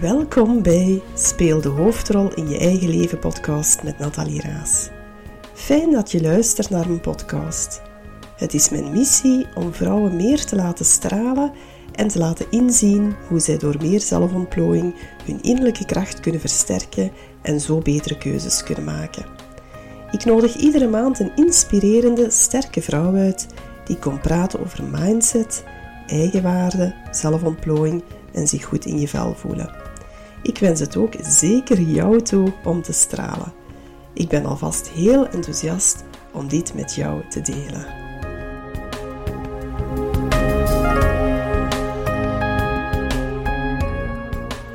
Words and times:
Welkom 0.00 0.62
bij 0.62 1.02
Speel 1.14 1.60
de 1.60 1.68
hoofdrol 1.68 2.34
in 2.34 2.48
je 2.48 2.58
eigen 2.58 2.88
leven 2.88 3.18
podcast 3.18 3.82
met 3.82 3.98
Nathalie 3.98 4.40
Raas. 4.40 4.88
Fijn 5.54 5.90
dat 5.90 6.10
je 6.10 6.22
luistert 6.22 6.70
naar 6.70 6.88
mijn 6.88 7.00
podcast. 7.00 7.82
Het 8.36 8.54
is 8.54 8.68
mijn 8.68 8.92
missie 8.92 9.46
om 9.54 9.72
vrouwen 9.72 10.16
meer 10.16 10.44
te 10.44 10.56
laten 10.56 10.84
stralen 10.84 11.52
en 11.92 12.08
te 12.08 12.18
laten 12.18 12.46
inzien 12.50 13.14
hoe 13.28 13.40
zij 13.40 13.58
door 13.58 13.76
meer 13.80 14.00
zelfontplooiing 14.00 14.94
hun 15.24 15.42
innerlijke 15.42 15.84
kracht 15.84 16.20
kunnen 16.20 16.40
versterken 16.40 17.12
en 17.42 17.60
zo 17.60 17.78
betere 17.78 18.18
keuzes 18.18 18.62
kunnen 18.62 18.84
maken. 18.84 19.26
Ik 20.10 20.24
nodig 20.24 20.56
iedere 20.56 20.88
maand 20.88 21.18
een 21.18 21.32
inspirerende, 21.36 22.30
sterke 22.30 22.82
vrouw 22.82 23.14
uit 23.14 23.46
die 23.84 23.98
komt 23.98 24.22
praten 24.22 24.60
over 24.60 24.84
mindset, 24.84 25.64
eigenwaarde, 26.06 26.94
zelfontplooiing 27.10 28.02
en 28.32 28.48
zich 28.48 28.64
goed 28.64 28.86
in 28.86 29.00
je 29.00 29.08
vel 29.08 29.34
voelen. 29.34 29.89
Ik 30.42 30.58
wens 30.58 30.80
het 30.80 30.96
ook 30.96 31.14
zeker 31.20 31.80
jou 31.80 32.22
toe 32.22 32.52
om 32.64 32.82
te 32.82 32.92
stralen. 32.92 33.52
Ik 34.14 34.28
ben 34.28 34.44
alvast 34.44 34.88
heel 34.88 35.28
enthousiast 35.28 36.04
om 36.32 36.48
dit 36.48 36.74
met 36.74 36.94
jou 36.94 37.28
te 37.28 37.40
delen. 37.40 37.84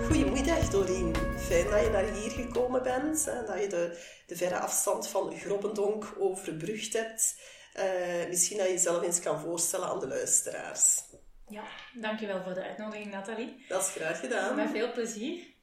Goedemiddag 0.05 0.69
Doreen. 0.69 1.15
Fijn 1.37 1.69
dat 1.69 1.83
je 1.83 1.89
naar 1.91 2.13
hier 2.13 2.31
gekomen 2.31 2.83
bent 2.83 3.27
en 3.27 3.45
dat 3.45 3.61
je 3.61 3.67
de, 3.67 4.05
de 4.27 4.35
verre 4.35 4.57
afstand 4.57 5.07
van 5.07 5.35
Grobbendonk 5.35 6.15
overbrugd 6.19 6.93
hebt. 6.93 7.35
Uh, 7.77 8.29
misschien 8.29 8.57
dat 8.57 8.65
je 8.67 8.73
jezelf 8.73 9.03
eens 9.03 9.19
kan 9.19 9.39
voorstellen 9.39 9.87
aan 9.87 9.99
de 9.99 10.07
luisteraars. 10.07 11.01
Ja, 11.47 11.63
dankjewel 11.93 12.43
voor 12.43 12.53
de 12.53 12.63
uitnodiging, 12.63 13.11
Nathalie. 13.11 13.65
Dat 13.67 13.81
is 13.81 13.89
graag 13.89 14.19
gedaan. 14.19 14.55
Met 14.55 14.69
veel 14.69 14.91
plezier. 14.91 15.53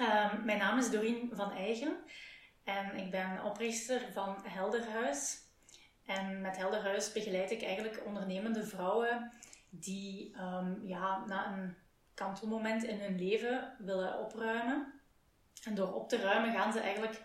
Uh, 0.00 0.44
mijn 0.44 0.58
naam 0.58 0.78
is 0.78 0.90
Dorien 0.90 1.30
van 1.32 1.52
Eigen 1.52 1.96
en 2.64 2.96
ik 2.96 3.10
ben 3.10 3.44
oprichter 3.44 4.12
van 4.12 4.36
Helderhuis. 4.42 5.46
En 6.04 6.40
met 6.40 6.56
Helderhuis 6.56 7.12
begeleid 7.12 7.50
ik 7.50 7.62
eigenlijk 7.62 8.02
ondernemende 8.06 8.66
vrouwen 8.66 9.32
die 9.70 10.36
um, 10.40 10.86
ja, 10.86 11.24
na 11.26 11.52
een 11.52 11.76
kantelmoment 12.14 12.84
in 12.84 13.00
hun 13.00 13.18
leven 13.18 13.74
willen 13.78 14.18
opruimen. 14.18 15.00
En 15.64 15.74
door 15.74 15.94
op 15.94 16.08
te 16.08 16.16
ruimen 16.16 16.52
gaan 16.52 16.72
ze 16.72 16.80
eigenlijk 16.80 17.20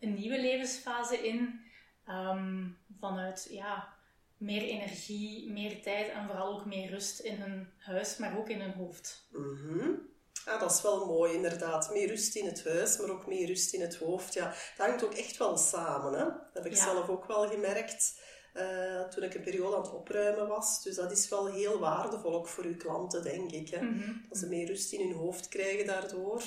een 0.00 0.14
nieuwe 0.14 0.40
levensfase 0.40 1.26
in 1.28 1.60
um, 2.08 2.78
vanuit 2.98 3.48
ja, 3.50 3.94
meer 4.36 4.62
energie, 4.62 5.50
meer 5.50 5.82
tijd 5.82 6.08
en 6.08 6.26
vooral 6.26 6.58
ook 6.58 6.64
meer 6.64 6.90
rust 6.90 7.20
in 7.20 7.40
hun 7.40 7.72
huis, 7.78 8.16
maar 8.16 8.38
ook 8.38 8.48
in 8.48 8.60
hun 8.60 8.72
hoofd. 8.72 9.28
Mm 9.32 10.14
Ja, 10.46 10.58
dat 10.58 10.70
is 10.70 10.82
wel 10.82 11.06
mooi, 11.06 11.32
inderdaad. 11.32 11.90
Meer 11.92 12.08
rust 12.08 12.34
in 12.34 12.46
het 12.46 12.64
huis, 12.64 12.98
maar 12.98 13.10
ook 13.10 13.26
meer 13.26 13.46
rust 13.46 13.72
in 13.72 13.80
het 13.80 13.96
hoofd. 13.96 14.34
Ja, 14.34 14.54
dat 14.76 14.86
hangt 14.86 15.04
ook 15.04 15.14
echt 15.14 15.36
wel 15.36 15.56
samen. 15.56 16.12
Hè? 16.12 16.24
Dat 16.24 16.50
heb 16.52 16.66
ik 16.66 16.76
zelf 16.76 17.08
ook 17.08 17.26
wel 17.26 17.48
gemerkt 17.48 18.20
uh, 18.54 19.00
toen 19.00 19.22
ik 19.22 19.34
een 19.34 19.42
periode 19.42 19.76
aan 19.76 19.82
het 19.82 19.92
opruimen 19.92 20.48
was. 20.48 20.82
Dus 20.82 20.94
dat 20.94 21.12
is 21.12 21.28
wel 21.28 21.46
heel 21.46 21.78
waardevol, 21.78 22.34
ook 22.34 22.48
voor 22.48 22.64
uw 22.64 22.76
klanten, 22.76 23.22
denk 23.22 23.50
ik. 23.50 23.68
Hè? 23.68 23.80
Mm 23.80 24.02
-hmm. 24.02 24.26
Dat 24.28 24.38
ze 24.38 24.46
meer 24.46 24.66
rust 24.66 24.92
in 24.92 25.00
hun 25.00 25.16
hoofd 25.16 25.48
krijgen 25.48 25.86
daardoor. 25.86 26.42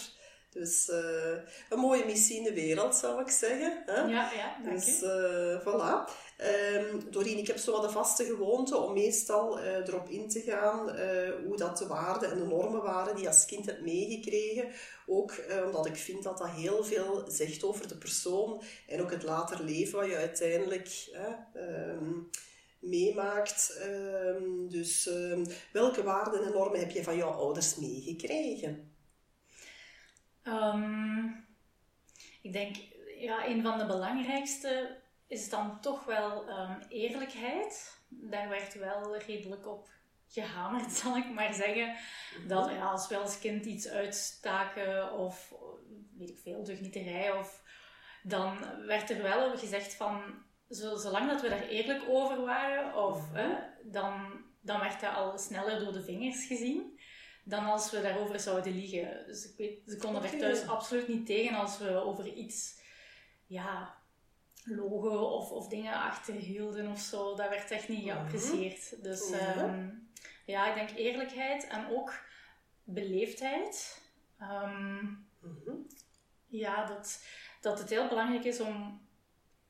Dus 0.49 0.89
uh, 0.89 1.37
een 1.69 1.79
mooie 1.79 2.05
missie 2.05 2.37
in 2.37 2.43
de 2.43 2.53
wereld, 2.53 2.95
zou 2.95 3.21
ik 3.21 3.29
zeggen. 3.29 3.83
Hè? 3.85 4.01
Ja, 4.01 4.31
ja, 4.33 4.57
dank 4.63 4.85
dus, 4.85 5.01
uh, 5.03 5.59
voilà. 5.59 6.11
Um, 6.75 7.11
Doreen, 7.11 7.37
ik 7.37 7.47
heb 7.47 7.57
zo 7.57 7.71
wat 7.71 7.81
de 7.81 7.89
vaste 7.89 8.23
gewoonte 8.25 8.77
om 8.77 8.93
meestal 8.93 9.59
uh, 9.59 9.75
erop 9.75 10.09
in 10.09 10.29
te 10.29 10.41
gaan 10.41 10.79
hoe 11.45 11.57
dat 11.57 11.77
de 11.77 11.87
waarden 11.87 12.31
en 12.31 12.37
de 12.37 12.45
normen 12.45 12.81
waren 12.81 13.13
die 13.13 13.23
je 13.23 13.29
als 13.29 13.45
kind 13.45 13.65
hebt 13.65 13.81
meegekregen. 13.81 14.71
Ook 15.07 15.33
omdat 15.65 15.85
ik 15.85 15.95
vind 15.95 16.23
dat 16.23 16.37
dat 16.37 16.49
heel 16.49 16.83
veel 16.83 17.23
zegt 17.27 17.63
over 17.63 17.87
de 17.87 17.97
persoon 17.97 18.61
en 18.87 19.01
ook 19.01 19.11
het 19.11 19.23
later 19.23 19.63
leven 19.63 19.99
wat 19.99 20.07
je 20.07 20.15
uiteindelijk 20.15 21.09
um, 21.55 22.29
meemaakt. 22.79 23.79
Um, 23.85 24.69
dus 24.69 25.09
welke 25.73 26.03
waarden 26.03 26.43
en 26.43 26.51
normen 26.51 26.79
heb 26.79 26.91
je 26.91 27.03
van 27.03 27.17
jouw 27.17 27.31
ouders 27.31 27.75
meegekregen? 27.75 28.88
Um, 30.49 31.47
ik 32.41 32.53
denk, 32.53 32.75
ja, 33.19 33.47
een 33.47 33.61
van 33.61 33.77
de 33.77 33.85
belangrijkste 33.85 34.97
is 35.27 35.49
dan 35.49 35.81
toch 35.81 36.05
wel 36.05 36.49
um, 36.49 36.77
eerlijkheid. 36.89 37.97
Daar 38.07 38.49
werd 38.49 38.73
wel 38.73 39.17
redelijk 39.17 39.67
op 39.67 39.89
gehamerd, 40.27 40.91
zal 41.01 41.17
ik 41.17 41.29
maar 41.33 41.53
zeggen. 41.53 41.95
Dat 42.47 42.69
ja, 42.69 42.85
als 42.85 43.07
we 43.07 43.17
als 43.17 43.39
kind 43.39 43.65
iets 43.65 43.87
uitstaken 43.87 45.13
of 45.13 45.53
weet 46.17 46.29
ik 46.29 46.39
veel, 46.39 46.63
deugnieterij, 46.63 47.31
of 47.31 47.63
dan 48.23 48.57
werd 48.85 49.09
er 49.09 49.21
wel 49.21 49.57
gezegd 49.57 49.95
van 49.95 50.21
zolang 50.69 51.29
dat 51.29 51.41
we 51.41 51.49
daar 51.49 51.67
eerlijk 51.67 52.03
over 52.09 52.45
waren, 52.45 52.95
of, 52.95 53.35
uh, 53.35 53.57
dan, 53.83 54.43
dan 54.61 54.79
werd 54.79 55.01
dat 55.01 55.15
al 55.15 55.37
sneller 55.37 55.79
door 55.79 55.93
de 55.93 56.03
vingers 56.03 56.45
gezien 56.45 56.98
dan 57.49 57.65
als 57.65 57.91
we 57.91 58.01
daarover 58.01 58.39
zouden 58.39 58.73
liegen. 58.73 59.25
Dus 59.25 59.49
ik 59.49 59.57
weet, 59.57 59.79
ze 59.87 59.97
konden 59.97 60.23
er 60.23 60.37
thuis 60.37 60.67
absoluut 60.67 61.07
niet 61.07 61.25
tegen 61.25 61.57
als 61.57 61.77
we 61.77 61.89
over 61.89 62.27
iets, 62.27 62.81
ja, 63.45 63.97
logo 64.63 65.17
of, 65.23 65.51
of 65.51 65.67
dingen 65.67 65.93
achterhielden 65.93 66.91
of 66.91 66.99
zo. 66.99 67.35
Dat 67.35 67.49
werd 67.49 67.71
echt 67.71 67.89
niet 67.89 68.03
geapprecieerd. 68.03 69.03
Dus 69.03 69.31
um, 69.57 70.11
ja, 70.45 70.69
ik 70.69 70.75
denk 70.75 70.99
eerlijkheid 70.99 71.67
en 71.67 71.87
ook 71.89 72.13
beleefdheid. 72.83 74.01
Um, 74.41 75.27
Ja, 76.47 76.85
dat, 76.85 77.23
dat 77.61 77.79
het 77.79 77.89
heel 77.89 78.07
belangrijk 78.07 78.43
is 78.43 78.59
om, 78.59 79.01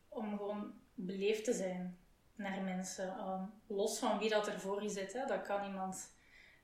om 0.09 0.37
gewoon 0.37 0.73
beleefd 0.93 1.43
te 1.43 1.53
zijn 1.53 1.97
naar 2.35 2.61
mensen. 2.61 3.19
Um, 3.19 3.53
los 3.67 3.99
van 3.99 4.19
wie 4.19 4.29
dat 4.29 4.47
ervoor 4.47 4.83
je 4.83 4.89
zit. 4.89 5.13
Hè. 5.13 5.25
Dat 5.25 5.41
kan 5.41 5.65
iemand 5.65 6.11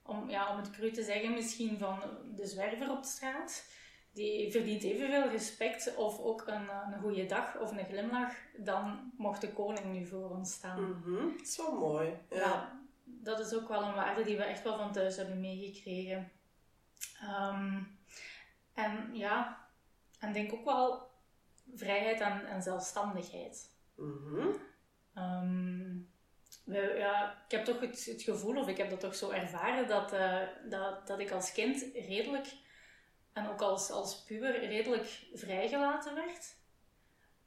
om, 0.06 0.30
ja, 0.30 0.52
om 0.52 0.58
het 0.58 0.72
cru 0.72 0.92
te 0.92 1.04
zeggen, 1.04 1.34
misschien 1.34 1.78
van 1.78 2.00
de 2.36 2.46
zwerver 2.46 2.92
op 2.92 3.02
de 3.02 3.08
straat. 3.08 3.74
Die 4.14 4.52
verdient 4.52 4.84
evenveel 4.84 5.30
respect 5.30 5.96
of 5.96 6.20
ook 6.20 6.44
een, 6.48 6.70
een 6.70 7.00
goede 7.02 7.26
dag 7.26 7.60
of 7.60 7.72
een 7.72 7.86
glimlach 7.86 8.34
dan 8.58 9.12
mocht 9.18 9.42
de 9.42 9.54
koning 9.54 9.94
nu 9.94 10.06
voor 10.06 10.30
ons 10.30 10.54
staan. 10.54 10.84
Mm 10.84 11.02
-hmm. 11.04 11.32
Dat 11.38 11.48
is 11.48 11.58
wel 11.58 11.80
mooi. 11.80 12.14
Ja. 12.30 12.80
dat 13.04 13.40
is 13.40 13.54
ook 13.54 13.68
wel 13.68 13.84
een 13.84 13.94
waarde 13.94 14.24
die 14.24 14.38
we 14.38 14.44
echt 14.44 14.64
wel 14.64 14.78
van 14.78 14.92
thuis 14.92 15.16
hebben 15.16 15.40
meegekregen. 15.40 16.32
Um, 17.24 17.98
en 18.74 19.10
ja, 19.14 19.68
en 20.20 20.34
denk 20.34 20.54
ook 20.54 20.66
wel 20.66 21.10
vrijheid 21.76 22.20
en, 22.20 22.46
en 22.46 22.62
zelfstandigheid. 22.62 23.72
Mm 23.96 24.18
-hmm. 24.24 24.56
um, 25.24 26.14
ja, 26.74 27.44
ik 27.46 27.52
heb 27.52 27.66
toch 27.66 27.80
het, 27.80 28.06
het, 28.06 28.22
gevoel, 28.22 28.58
of 28.58 28.68
ik 28.68 28.78
heb 28.78 28.90
dat 28.90 29.00
toch 29.00 29.16
zo 29.16 29.30
ervaren, 29.30 29.88
dat, 29.88 30.14
uh, 30.14 30.42
dat, 30.70 31.08
dat 31.08 31.20
ik 31.20 31.32
als 31.32 31.52
kind 31.52 31.86
redelijk, 31.94 32.48
en 33.34 33.50
ook 33.50 33.62
als, 33.62 33.92
als 33.92 34.24
puber, 34.24 34.60
redelijk 34.60 35.08
vrijgelaten 35.34 36.16
werd. 36.16 36.56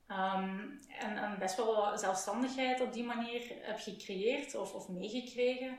Um, 0.08 0.80
en, 0.98 1.16
en 1.16 1.38
best 1.38 1.56
wel 1.56 1.74
wat 1.74 2.00
zelfstandigheid 2.00 2.80
op 2.80 2.92
die 2.92 3.04
manier 3.04 3.42
heb 3.60 3.78
gecreëerd 3.78 4.54
of, 4.54 4.74
of 4.74 4.88
meegekregen 4.88 5.78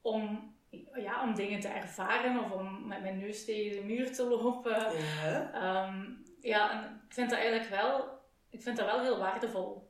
om, 0.00 0.54
ja, 0.94 1.22
om 1.22 1.34
dingen 1.34 1.60
te 1.60 1.68
ervaren 1.68 2.44
of 2.44 2.50
om 2.50 2.86
met 2.86 3.00
mijn 3.00 3.18
neus 3.18 3.44
tegen 3.44 3.76
de 3.76 3.86
muur 3.86 4.12
te 4.12 4.24
lopen. 4.24 4.92
Ja, 5.22 5.88
um, 5.88 6.22
ja 6.40 6.72
en 6.72 7.00
ik 7.06 7.14
vind 7.14 7.30
dat 7.30 7.38
eigenlijk 7.38 7.70
wel, 7.70 8.08
ik 8.50 8.62
vind 8.62 8.76
dat 8.76 8.86
wel 8.86 9.00
heel 9.00 9.18
waardevol. 9.18 9.87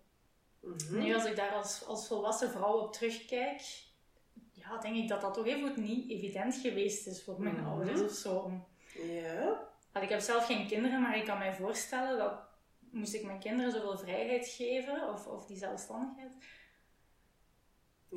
Mhm. 0.68 0.98
Nu, 0.98 1.14
als 1.14 1.24
ik 1.24 1.36
daar 1.36 1.52
als, 1.52 1.84
als 1.86 2.06
volwassen 2.06 2.50
vrouw 2.50 2.78
op 2.78 2.92
terugkijk, 2.92 3.60
ja, 4.52 4.78
denk 4.78 4.96
ik 4.96 5.08
dat 5.08 5.20
dat 5.20 5.34
toch 5.34 5.46
even 5.46 5.82
niet 5.82 6.10
evident 6.10 6.54
geweest 6.54 7.06
is 7.06 7.24
voor 7.24 7.40
mijn 7.40 7.54
Mhm. 7.56 7.66
ouders 7.68 8.00
of 8.00 8.10
zo. 8.10 8.52
Ja. 9.02 9.66
Want 9.92 10.04
ik 10.04 10.10
heb 10.10 10.20
zelf 10.20 10.46
geen 10.46 10.66
kinderen, 10.66 11.00
maar 11.00 11.16
ik 11.16 11.24
kan 11.24 11.38
mij 11.38 11.54
voorstellen 11.54 12.18
dat 12.18 12.32
moest 12.90 13.14
ik 13.14 13.24
mijn 13.24 13.38
kinderen 13.38 13.72
zoveel 13.72 13.98
vrijheid 13.98 14.48
geven 14.48 15.12
of, 15.12 15.26
of 15.26 15.46
die 15.46 15.56
zelfstandigheid. 15.56 16.32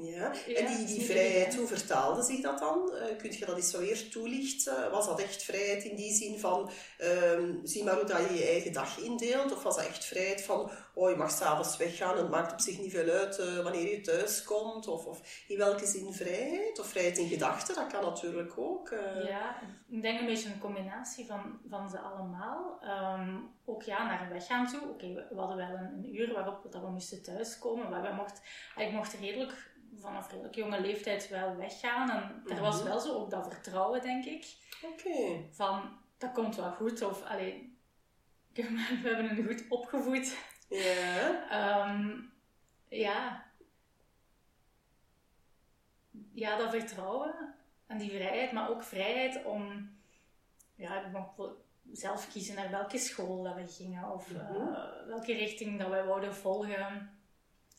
Ja, 0.02 0.32
Ja, 0.48 0.56
en 0.56 0.76
die, 0.76 0.86
die 0.86 1.06
vrijheid, 1.06 1.56
hoe 1.56 1.68
vertaalde 1.68 2.24
zich 2.24 2.42
dat 2.42 2.60
dan? 2.60 2.92
Uh, 2.94 3.18
kun 3.18 3.32
je 3.32 3.46
dat 3.46 3.56
eens 3.56 3.70
zo 3.70 3.80
weer 3.80 4.10
toelichten? 4.10 4.92
Was 4.92 5.06
dat 5.06 5.22
echt 5.22 5.44
vrijheid 5.44 5.84
in 5.84 5.96
die 5.96 6.14
zin 6.14 6.40
van, 6.40 6.70
ehm, 6.98 7.54
zie 7.64 7.84
maar 7.84 7.96
hoe 7.96 8.06
dat 8.06 8.28
je 8.30 8.34
je 8.34 8.46
eigen 8.48 8.74
dag 8.74 8.98
indeelt? 9.00 9.52
Of 9.52 9.64
was 9.64 9.76
dat 9.76 9.86
echt 9.86 10.06
vrijheid 10.06 10.42
van, 10.42 10.70
oh 10.94 11.10
je 11.10 11.16
mag 11.16 11.32
s'avonds 11.32 11.78
weggaan 11.78 12.16
en 12.16 12.22
het 12.22 12.30
maakt 12.30 12.52
op 12.52 12.60
zich 12.60 12.80
niet 12.80 12.92
veel 12.92 13.10
uit 13.10 13.40
uh, 13.40 13.64
wanneer 13.64 13.90
je 13.90 14.02
thuis 14.02 14.44
komt? 14.44 14.88
Of, 14.88 15.06
of 15.06 15.44
in 15.48 15.58
welke 15.58 15.86
zin 15.86 16.14
vrijheid? 16.14 16.80
Of 16.80 16.88
vrijheid 16.88 17.18
in 17.18 17.28
gedachten, 17.28 17.76
dat 17.76 17.88
kan 17.88 18.04
natuurlijk 18.04 18.58
ook. 18.58 18.90
uh. 18.92 19.28
Ja, 19.28 19.62
ik 19.90 20.02
denk 20.02 20.20
een 20.20 20.26
beetje 20.26 20.50
een 20.50 20.60
combinatie 20.60 21.26
van, 21.26 21.60
van 21.70 21.90
ze 21.90 22.00
allemaal. 22.00 22.78
Ehm, 22.82 23.36
ook 23.66 23.84
ja, 23.84 24.06
naar 24.08 24.30
weggaan 24.32 24.68
toe. 24.68 24.82
Oké, 24.90 25.08
we, 25.14 25.26
we 25.30 25.40
hadden 25.40 25.58
wel 25.58 25.70
een, 25.70 25.94
een 25.94 26.16
uur 26.16 26.34
waarop 26.34 26.72
dat 26.72 26.82
we 26.82 26.90
moesten 26.90 27.24
thuiskomen, 27.24 27.90
maar 27.90 28.02
we 28.02 28.14
mocht, 28.14 28.42
ik 28.76 28.92
mocht 28.92 29.14
redelijk 29.14 29.71
vanaf 29.96 30.30
redelijk 30.32 30.56
jonge 30.56 30.82
leeftijd 30.82 31.30
wel 31.30 31.56
weggaan. 31.56 32.10
En 32.10 32.44
er 32.56 32.62
was 32.62 32.78
Mhm. 32.80 32.88
wel 32.88 33.00
zo 33.00 33.14
ook 33.14 33.30
dat 33.30 33.54
vertrouwen, 33.54 34.02
denk 34.02 34.26
ik. 34.26 34.46
Oké. 34.84 35.44
Van, 35.52 35.98
dat 36.18 36.32
komt 36.32 36.56
wel 36.56 36.72
goed. 36.72 37.02
Of, 37.02 37.24
allee, 37.24 37.78
we 38.54 39.02
hebben 39.04 39.30
een 39.38 39.46
goed 39.46 39.66
opgevoed. 39.70 40.38
Ja. 40.70 41.50
Ehm, 41.50 42.20
ja. 42.90 43.46
Ja, 46.34 46.58
dat 46.58 46.70
vertrouwen 46.70 47.56
en 47.88 47.98
die 47.98 48.10
vrijheid, 48.10 48.52
maar 48.52 48.70
ook 48.70 48.84
vrijheid 48.84 49.46
om 49.46 49.90
ja, 50.76 51.12
zelf 51.92 52.32
kiezen 52.32 52.56
naar 52.56 52.72
welke 52.72 52.98
school 52.98 53.44
dat 53.44 53.56
we 53.56 53.68
gingen 53.68 54.12
of 54.12 54.32
Mhm. 54.32 54.40
eh, 54.40 55.08
welke 55.08 55.34
richting 55.34 55.80
dat 55.80 55.90
wij 55.90 56.06
wouden 56.06 56.36
volgen. 56.36 57.20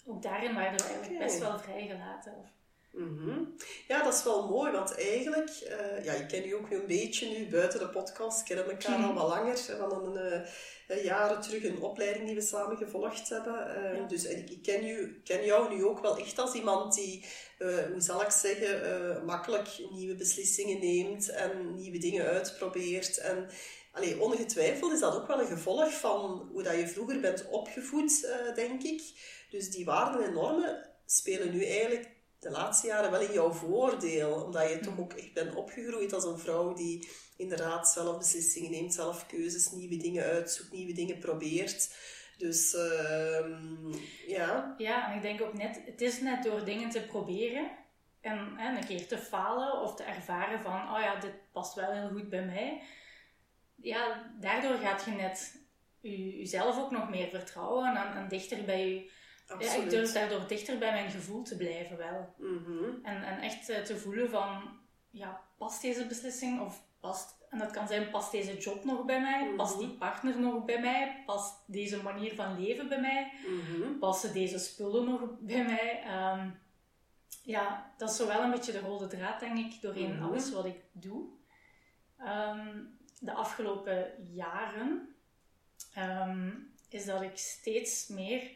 Ook 0.06 0.22
daarin 0.22 0.54
waren 0.54 0.78
we 0.78 0.84
eigenlijk 0.84 1.18
best 1.18 1.38
wel 1.38 1.58
vrijgelaten. 1.58 2.34
Of, 2.38 2.46
Mhm. 2.92 3.44
Ja, 3.88 4.02
dat 4.02 4.14
is 4.14 4.24
wel 4.24 4.48
mooi, 4.48 4.72
want 4.72 4.98
eigenlijk, 4.98 5.50
eh, 5.50 6.04
ja, 6.04 6.12
ik 6.12 6.28
ken 6.28 6.46
u 6.48 6.52
ook 6.52 6.70
nu 6.70 6.76
een 6.76 6.86
beetje 6.86 7.38
nu 7.38 7.48
buiten 7.50 7.78
de 7.78 7.88
podcast, 7.88 8.42
kennen 8.42 8.70
elkaar 8.70 8.98
Mhm. 8.98 9.08
al 9.08 9.14
wat 9.14 9.28
langer, 9.28 9.56
van 9.58 9.92
een, 9.92 10.16
eh, 10.16 10.40
eh, 10.88 11.04
jaren 11.04 11.40
terug 11.40 11.64
een 11.64 11.80
opleiding 11.82 12.26
die 12.26 12.34
we 12.34 12.40
samen 12.40 12.76
gevolgd 12.76 13.28
hebben. 13.28 13.54
Ja. 13.96 14.06
Dus 14.06 14.24
en 14.24 14.38
ik, 14.38 14.50
ik 14.50 14.62
ken, 14.62 14.86
u, 14.86 15.20
ken 15.24 15.44
jou 15.44 15.74
nu 15.74 15.84
ook 15.84 16.00
wel 16.00 16.16
echt 16.18 16.38
als 16.38 16.54
iemand 16.54 16.94
die, 16.94 17.24
hoe 17.58 17.94
zal 18.00 18.22
ik 18.22 18.30
zeggen, 18.30 19.24
makkelijk 19.24 19.68
nieuwe 19.90 20.14
beslissingen 20.14 20.80
neemt 20.80 21.28
en 21.28 21.74
nieuwe 21.74 21.98
dingen 21.98 22.24
uitprobeert. 22.26 23.18
En 23.18 23.48
allee, 23.92 24.20
ongetwijfeld 24.20 24.92
is 24.92 25.00
dat 25.00 25.14
ook 25.16 25.26
wel 25.26 25.40
een 25.40 25.46
gevolg 25.46 25.92
van 25.94 26.48
hoe 26.52 26.62
dat 26.62 26.74
je 26.74 26.88
vroeger 26.88 27.20
bent 27.20 27.48
opgevoed, 27.48 28.28
denk 28.54 28.82
ik. 28.82 29.02
Dus 29.52 29.70
die 29.70 29.84
waarden 29.84 30.24
en 30.24 30.32
normen 30.32 30.88
spelen 31.06 31.50
nu 31.50 31.64
eigenlijk 31.64 32.10
de 32.38 32.50
laatste 32.50 32.86
jaren 32.86 33.10
wel 33.10 33.20
in 33.20 33.32
jouw 33.32 33.52
voordeel. 33.52 34.44
Omdat 34.44 34.68
je 34.68 34.78
toch 34.78 34.98
ook 34.98 35.12
echt 35.12 35.32
bent 35.32 35.54
opgegroeid 35.54 36.12
als 36.12 36.24
een 36.24 36.38
vrouw 36.38 36.74
die 36.74 37.08
inderdaad 37.36 37.88
zelf 37.88 38.18
beslissingen 38.18 38.70
neemt, 38.70 38.94
zelf 38.94 39.26
keuzes, 39.26 39.70
nieuwe 39.70 39.96
dingen 39.96 40.24
uitzoekt, 40.24 40.72
nieuwe 40.72 40.92
dingen 40.92 41.18
probeert. 41.18 41.96
Dus 42.38 42.74
ehm, 42.74 43.92
ja. 44.26 44.74
Ja, 44.78 45.10
en 45.10 45.16
ik 45.16 45.22
denk 45.22 45.42
ook 45.42 45.54
net, 45.54 45.80
het 45.84 46.00
is 46.00 46.20
net 46.20 46.42
door 46.42 46.64
dingen 46.64 46.90
te 46.90 47.02
proberen 47.02 47.70
en, 48.20 48.56
en 48.58 48.76
een 48.76 48.86
keer 48.86 49.06
te 49.06 49.18
falen 49.18 49.80
of 49.80 49.94
te 49.94 50.02
ervaren 50.02 50.60
van, 50.60 50.94
oh 50.94 51.00
ja, 51.00 51.20
dit 51.20 51.34
past 51.52 51.74
wel 51.74 51.92
heel 51.92 52.08
goed 52.08 52.28
bij 52.28 52.44
mij. 52.44 52.82
Ja, 53.76 54.32
daardoor 54.40 54.76
gaat 54.76 55.04
je 55.04 55.10
net 55.10 55.60
je, 56.00 56.36
jezelf 56.38 56.78
ook 56.78 56.90
nog 56.90 57.10
meer 57.10 57.28
vertrouwen 57.28 57.96
en, 57.96 58.16
en 58.16 58.28
dichter 58.28 58.64
bij 58.64 58.88
je. 58.88 59.20
Ja, 59.58 59.74
ik 59.74 59.90
durf 59.90 60.12
daardoor 60.12 60.46
dichter 60.48 60.78
bij 60.78 60.92
mijn 60.92 61.10
gevoel 61.10 61.42
te 61.42 61.56
blijven 61.56 61.96
wel. 61.96 62.34
Mhm. 62.38 62.84
En, 63.02 63.22
en 63.22 63.38
echt 63.40 63.68
eh, 63.68 63.82
te 63.82 63.96
voelen 63.98 64.30
van, 64.30 64.78
ja, 65.10 65.40
past 65.58 65.82
deze 65.82 66.06
beslissing 66.06 66.60
of 66.60 66.82
past... 67.00 67.40
En 67.50 67.58
dat 67.58 67.70
kan 67.70 67.88
zijn, 67.88 68.10
past 68.10 68.30
deze 68.32 68.58
job 68.58 68.84
nog 68.84 69.04
bij 69.04 69.20
mij? 69.20 69.48
Past 69.56 69.78
die 69.78 69.88
partner 69.88 70.40
nog 70.40 70.64
bij 70.64 70.80
mij? 70.80 71.22
Past 71.26 71.54
deze 71.66 72.02
manier 72.02 72.34
van 72.34 72.60
leven 72.60 72.88
bij 72.88 73.00
mij? 73.00 73.32
Mhm. 73.46 73.98
passen 73.98 74.32
deze 74.32 74.58
spullen 74.58 75.04
nog 75.04 75.20
bij 75.40 75.64
mij? 75.64 76.02
Ehm, 76.04 76.50
ja, 77.42 77.92
dat 77.96 78.10
is 78.10 78.16
zo 78.16 78.26
wel 78.26 78.42
een 78.42 78.50
beetje 78.50 78.72
de 78.72 78.80
rode 78.80 79.06
draad, 79.06 79.40
denk 79.40 79.58
ik, 79.58 79.80
doorheen 79.80 80.14
Mhm. 80.14 80.22
alles 80.22 80.52
wat 80.52 80.64
ik 80.64 80.76
doe. 80.92 81.28
Ehm, 82.18 82.78
de 83.20 83.32
afgelopen 83.32 84.12
jaren 84.32 85.14
ehm, 85.94 86.50
is 86.88 87.04
dat 87.04 87.22
ik 87.22 87.36
steeds 87.38 88.08
meer 88.08 88.50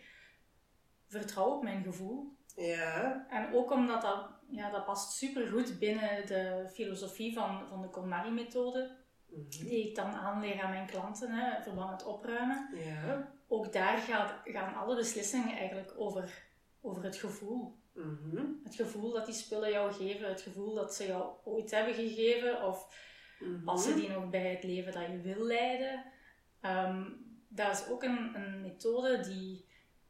vertrouw 1.09 1.47
op 1.57 1.63
mijn 1.63 1.83
gevoel. 1.83 2.35
Ja. 2.57 3.27
En 3.31 3.55
ook 3.55 3.71
omdat 3.71 4.03
dat, 4.03 4.29
ja, 4.49 4.71
dat 4.71 4.85
past 4.85 5.13
supergoed 5.13 5.79
binnen 5.79 6.27
de 6.27 6.71
filosofie 6.73 7.35
van, 7.35 7.67
van 7.69 7.83
de 7.83 7.89
KonMari-methode, 7.89 8.97
Mhm. 9.27 9.49
die 9.49 9.89
ik 9.89 9.95
dan 9.95 10.11
aanleer 10.13 10.61
aan 10.63 10.71
mijn 10.71 10.87
klanten, 10.87 11.31
hè, 11.31 11.63
verband 11.63 11.91
met 11.91 12.05
opruimen 12.05 12.69
Ja. 12.75 13.33
ook 13.49 13.73
daar 13.73 13.99
gaat, 13.99 14.35
gaan 14.45 14.75
alle 14.75 14.97
beslissingen 14.97 15.57
eigenlijk 15.57 15.93
over, 15.97 16.45
over 16.81 17.03
het 17.05 17.17
gevoel. 17.17 17.77
Mhm. 17.95 18.43
Het 18.65 18.75
gevoel 18.75 19.13
dat 19.13 19.27
die 19.27 19.35
spullen 19.35 19.71
jou 19.71 19.93
geven, 19.93 20.29
het 20.29 20.41
gevoel 20.41 20.75
dat 20.75 20.95
ze 20.95 21.07
jou 21.07 21.33
ooit 21.45 21.71
hebben 21.71 21.95
gegeven, 21.95 22.63
of 22.63 23.05
Mhm. 23.41 23.65
passen 23.65 23.97
die 23.97 24.09
nog 24.11 24.31
bij 24.31 24.51
het 24.51 24.63
leven 24.65 24.93
dat 24.93 25.07
je 25.07 25.21
wil 25.21 25.45
leiden. 25.47 26.05
Ehm, 26.61 27.05
dat 27.49 27.73
is 27.73 27.89
ook 27.89 28.03
een, 28.03 28.35
een 28.35 28.61
methode 28.61 29.21
die, 29.21 29.66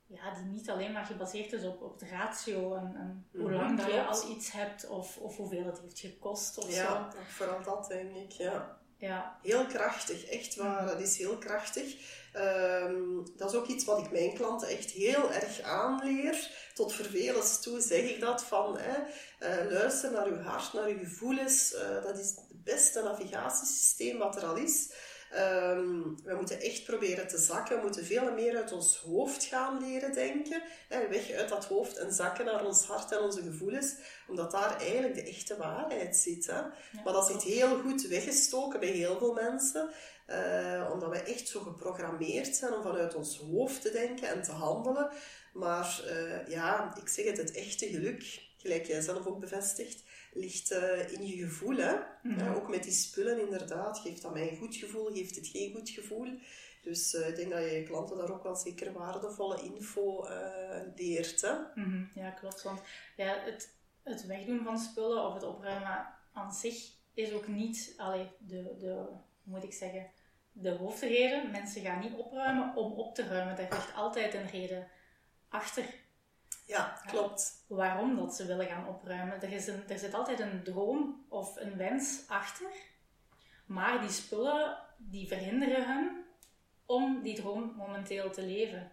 ja, 0.07 0.35
die 0.35 0.45
niet 0.45 0.71
alleen 0.71 0.93
maar 0.93 1.05
gebaseerd 1.05 1.53
is 1.53 1.65
op, 1.65 1.83
op 1.83 1.99
de 1.99 2.09
ratio 2.09 2.75
en, 2.75 2.95
en 2.97 3.27
hoe 3.33 3.43
Mhm, 3.51 3.55
lang 3.55 3.79
dat 3.79 3.87
je 3.93 4.05
al 4.05 4.31
iets 4.31 4.53
hebt 4.53 4.89
of, 4.89 5.17
of 5.17 5.37
hoeveel 5.37 5.65
het 5.65 5.81
heeft 5.81 5.99
gekost 5.99 6.59
of 6.59 6.75
Ja, 6.75 7.11
zo. 7.13 7.19
vooral 7.29 7.63
dat 7.63 7.89
denk 7.89 8.17
ik, 8.17 8.31
ja. 8.33 8.79
Ja, 8.99 9.39
Heel 9.43 9.67
krachtig, 9.67 10.25
echt 10.25 10.55
waar. 10.57 10.87
Dat 10.87 11.01
is 11.01 11.19
heel 11.19 11.37
krachtig. 11.39 11.97
Ehm, 12.33 13.25
dat 13.37 13.51
is 13.51 13.57
ook 13.59 13.67
iets 13.67 13.85
wat 13.85 13.99
ik 13.99 14.11
mijn 14.11 14.35
klanten 14.35 14.69
echt 14.69 14.91
heel 14.91 15.33
erg 15.33 15.61
aanleer. 15.61 16.51
Tot 16.75 16.93
vervelens 16.93 17.61
toe 17.63 17.81
zeg 17.81 18.01
ik 18.11 18.21
dat 18.21 18.45
van 18.45 18.79
hè, 18.79 18.95
eh, 19.39 19.71
luister 19.73 20.11
naar 20.13 20.27
uw 20.27 20.39
hart, 20.41 20.73
naar 20.73 20.87
uw 20.87 20.99
gevoelens. 20.99 21.75
Eh, 21.75 22.03
dat 22.03 22.19
is 22.19 22.29
het 22.29 22.45
beste 22.65 23.03
navigatiesysteem 23.03 24.19
wat 24.19 24.37
er 24.37 24.45
al 24.47 24.57
is. 24.57 24.93
Ehm, 25.31 26.03
we 26.25 26.35
moeten 26.37 26.61
echt 26.61 26.85
proberen 26.85 27.29
te 27.29 27.39
zakken. 27.39 27.77
We 27.77 27.83
moeten 27.83 28.05
veel 28.05 28.33
meer 28.33 28.57
uit 28.57 28.73
ons 28.73 28.97
hoofd 28.97 29.45
gaan 29.45 29.81
leren 29.81 30.13
denken. 30.13 30.63
Hè, 30.89 31.09
weg 31.09 31.31
uit 31.31 31.49
dat 31.49 31.65
hoofd 31.65 31.97
en 31.97 32.13
zakken 32.13 32.45
naar 32.45 32.65
ons 32.65 32.85
hart 32.87 33.13
en 33.13 33.19
onze 33.21 33.43
gevoelens. 33.43 33.95
Omdat 34.29 34.51
daar 34.51 34.81
eigenlijk 34.81 35.15
de 35.15 35.23
echte 35.23 35.57
waarheid 35.57 36.17
zit. 36.17 36.47
Hè. 36.47 36.61
Maar 37.05 37.13
dat 37.13 37.27
zit 37.27 37.43
heel 37.43 37.79
goed 37.81 38.07
weggestoken 38.07 38.81
bij 38.81 38.89
heel 38.89 39.19
veel 39.19 39.33
mensen. 39.33 39.91
eh, 40.27 40.91
omdat 40.93 41.11
we 41.11 41.19
echt 41.23 41.49
zo 41.49 41.61
geprogrammeerd 41.61 42.57
zijn 42.57 42.73
om 42.75 42.83
vanuit 42.83 43.15
ons 43.15 43.39
hoofd 43.39 43.83
te 43.83 43.91
denken 43.91 44.29
en 44.29 44.43
te 44.43 44.51
handelen. 44.53 45.11
Maar 45.53 46.03
eh, 46.07 46.49
ja, 46.49 46.95
ik 47.01 47.09
zeg 47.09 47.25
het, 47.25 47.37
het 47.37 47.53
echte 47.53 47.87
geluk, 47.87 48.41
gelijk 48.57 48.87
jij 48.87 49.01
zelf 49.01 49.27
ook 49.27 49.41
bevestigt, 49.41 50.03
ligt 50.37 50.71
eh, 50.71 51.13
in 51.13 51.27
je 51.27 51.37
gevoel. 51.37 51.77
Hè? 51.77 51.95
Mhm. 52.23 52.39
Ja, 52.39 52.55
ook 52.55 52.69
met 52.69 52.83
die 52.83 52.93
spullen 52.93 53.41
inderdaad. 53.41 53.99
Geeft 53.99 54.23
dat 54.23 54.33
mij 54.33 54.51
een 54.51 54.57
goed 54.57 54.77
gevoel, 54.77 55.13
geeft 55.13 55.37
het 55.37 55.47
geen 55.47 55.75
goed 55.75 55.91
gevoel? 55.91 56.39
Dus 56.83 57.15
eh, 57.15 57.29
ik 57.29 57.37
denk 57.37 57.51
dat 57.51 57.61
je 57.61 57.71
je 57.71 57.83
klanten 57.83 58.17
daar 58.17 58.31
ook 58.31 58.43
wel 58.43 58.57
zeker 58.57 58.93
waardevolle 58.93 59.63
info 59.63 60.25
eh, 60.25 60.81
leert. 60.97 61.41
Hè? 61.41 61.55
Mhm, 61.75 62.05
ja, 62.15 62.31
klopt. 62.31 62.63
Want 62.63 62.81
ja, 63.17 63.39
het, 63.45 63.75
het 64.03 64.27
wegdoen 64.27 64.65
van 64.65 64.79
spullen 64.79 65.27
of 65.27 65.35
het 65.35 65.43
opruimen 65.43 66.09
aan 66.33 66.53
zich 66.53 66.91
is 67.15 67.33
ook 67.33 67.47
niet 67.47 67.95
allee, 67.97 68.31
de, 68.39 68.77
de, 68.79 68.93
hoe 69.43 69.53
moet 69.55 69.65
ik 69.65 69.73
zeggen, 69.73 70.11
de 70.53 70.71
hoofdreden. 70.71 71.51
Mensen 71.51 71.83
gaan 71.83 72.01
niet 72.01 72.15
opruimen 72.15 72.77
om 72.77 72.93
op 72.93 73.15
te 73.15 73.27
ruimen. 73.27 73.57
Daar 73.57 73.71
ligt 73.71 73.95
altijd 73.95 74.35
een 74.35 74.49
reden 74.49 74.89
achter 75.49 75.85
Ja, 76.67 77.01
klopt. 77.07 77.65
waarom 77.69 78.17
dat 78.17 78.35
ze 78.35 78.47
willen 78.47 78.67
gaan 78.67 78.89
opruimen. 78.89 79.43
Er, 79.43 79.53
is 79.53 79.67
een, 79.67 79.89
er 79.89 79.99
zit 79.99 80.15
altijd 80.15 80.41
een 80.41 80.63
droom 80.63 81.25
of 81.29 81.57
een 81.57 81.77
wens 81.77 82.25
achter. 82.29 82.71
Maar 83.67 84.01
die 84.01 84.11
spullen 84.11 84.79
die 84.97 85.29
verhinderen 85.29 85.87
hen 85.87 86.25
om 86.87 87.23
die 87.23 87.35
droom 87.35 87.75
momenteel 87.77 88.31
te 88.31 88.43
leven. 88.43 88.91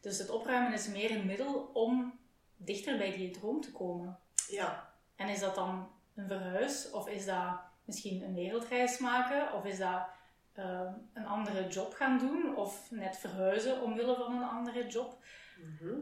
Dus 0.00 0.18
het 0.18 0.30
opruimen 0.30 0.72
is 0.72 0.88
meer 0.88 1.10
een 1.10 1.26
middel 1.26 1.70
om 1.72 2.18
dichter 2.56 2.98
bij 2.98 3.12
die 3.12 3.30
droom 3.30 3.60
te 3.60 3.72
komen. 3.72 4.18
Ja, 4.48 4.92
En 5.16 5.28
is 5.28 5.40
dat 5.40 5.54
dan 5.54 5.90
een 6.14 6.26
verhuis? 6.26 6.90
Of 6.90 7.08
is 7.08 7.24
dat 7.24 7.60
misschien 7.84 8.22
een 8.22 8.34
wereldreis 8.34 8.98
maken? 8.98 9.52
Of 9.52 9.64
is 9.64 9.78
dat 9.78 10.02
eh, 10.52 10.90
een 11.12 11.26
andere 11.26 11.68
job 11.68 11.94
gaan 11.94 12.18
doen? 12.18 12.56
Of 12.56 12.90
net 12.90 13.16
verhuizen 13.16 13.82
omwille 13.82 14.16
van 14.16 14.36
een 14.36 14.48
andere 14.48 14.86
job? 14.86 15.24
Mhm. 15.58 15.94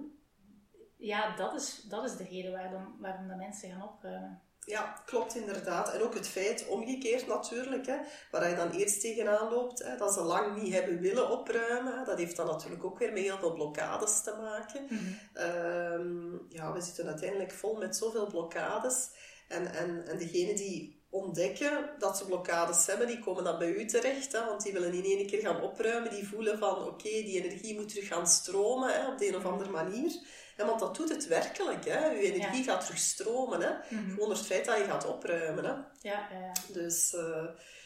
Ja, 1.00 1.37
dat 1.37 1.54
is, 1.54 1.83
dat 1.88 2.04
is 2.04 2.16
de 2.16 2.25
reden 2.25 2.52
waarom, 2.52 2.97
waarom 2.99 3.28
de 3.28 3.35
mensen 3.35 3.71
gaan 3.71 3.88
opruimen. 3.88 4.42
Ja, 4.66 5.02
klopt 5.04 5.37
inderdaad. 5.37 5.92
En 5.95 6.02
ook 6.02 6.14
het 6.14 6.28
feit, 6.28 6.66
omgekeerd 6.66 7.26
natuurlijk, 7.26 7.87
hè, 7.87 7.97
waar 8.30 8.49
je 8.49 8.57
dan 8.57 8.71
eerst 8.71 9.00
tegenaan 9.00 9.52
loopt, 9.52 9.78
hè, 9.78 9.97
dat 9.97 10.12
ze 10.12 10.23
lang 10.23 10.62
niet 10.62 10.73
hebben 10.73 11.00
willen 11.00 11.30
opruimen. 11.30 11.99
hè, 11.99 12.04
Dat 12.04 12.19
heeft 12.19 12.37
dan 12.37 12.47
natuurlijk 12.47 12.85
ook 12.85 12.99
weer 12.99 13.12
met 13.12 13.23
heel 13.23 13.38
veel 13.38 13.52
blokkades 13.52 14.23
te 14.23 14.35
maken. 14.40 14.87
Ehm, 15.35 16.33
ja, 16.49 16.73
we 16.73 16.80
zitten 16.80 17.07
uiteindelijk 17.07 17.52
vol 17.52 17.76
met 17.76 17.97
zoveel 17.97 18.26
blokkades. 18.26 19.11
En, 19.49 19.75
en, 19.75 20.07
en 20.07 20.19
degenen 20.19 20.57
die 20.57 21.00
ontdekken 21.11 21.90
dat 21.99 22.17
ze 22.17 22.25
blokkades 22.25 22.87
hebben, 22.87 23.07
die 23.07 23.19
komen 23.19 23.45
dan 23.45 23.59
bij 23.59 23.75
u 23.75 23.85
terecht. 23.85 24.33
Hè, 24.33 24.45
want 24.45 24.62
die 24.62 24.73
willen 24.73 24.93
in 24.93 25.05
één 25.05 25.26
keer 25.26 25.40
gaan 25.40 25.62
opruimen. 25.62 26.11
Die 26.11 26.29
voelen 26.29 26.59
van, 26.59 26.87
oké, 26.87 27.09
die 27.09 27.45
energie 27.45 27.75
moet 27.75 27.88
terug 27.88 28.07
gaan 28.07 28.26
stromen 28.26 28.95
hè, 28.95 29.09
op 29.09 29.19
de 29.19 29.29
een 29.29 29.37
of 29.37 29.45
andere 29.45 29.71
manier. 29.71 30.12
Ja, 30.57 30.67
want 30.67 30.81
dat 30.81 30.97
doet 30.97 31.09
het 31.09 31.26
werkelijk. 31.26 31.85
Hè. 31.85 32.11
Uw 32.11 32.21
energie 32.21 32.64
gaat 32.64 32.85
terug 32.85 32.99
stromen. 32.99 33.61
Hè. 33.61 33.71
Gewoon 33.88 34.17
door 34.17 34.29
het 34.29 34.47
feit 34.47 34.64
dat 34.64 34.79
je 34.79 34.85
gaat 34.85 35.07
opruimen. 35.07 35.64
Hè. 35.64 35.71
Ja, 35.71 36.29
ja, 36.33 36.38
ja. 36.40 36.52
Dus 36.73 37.14
eh, 37.14 37.45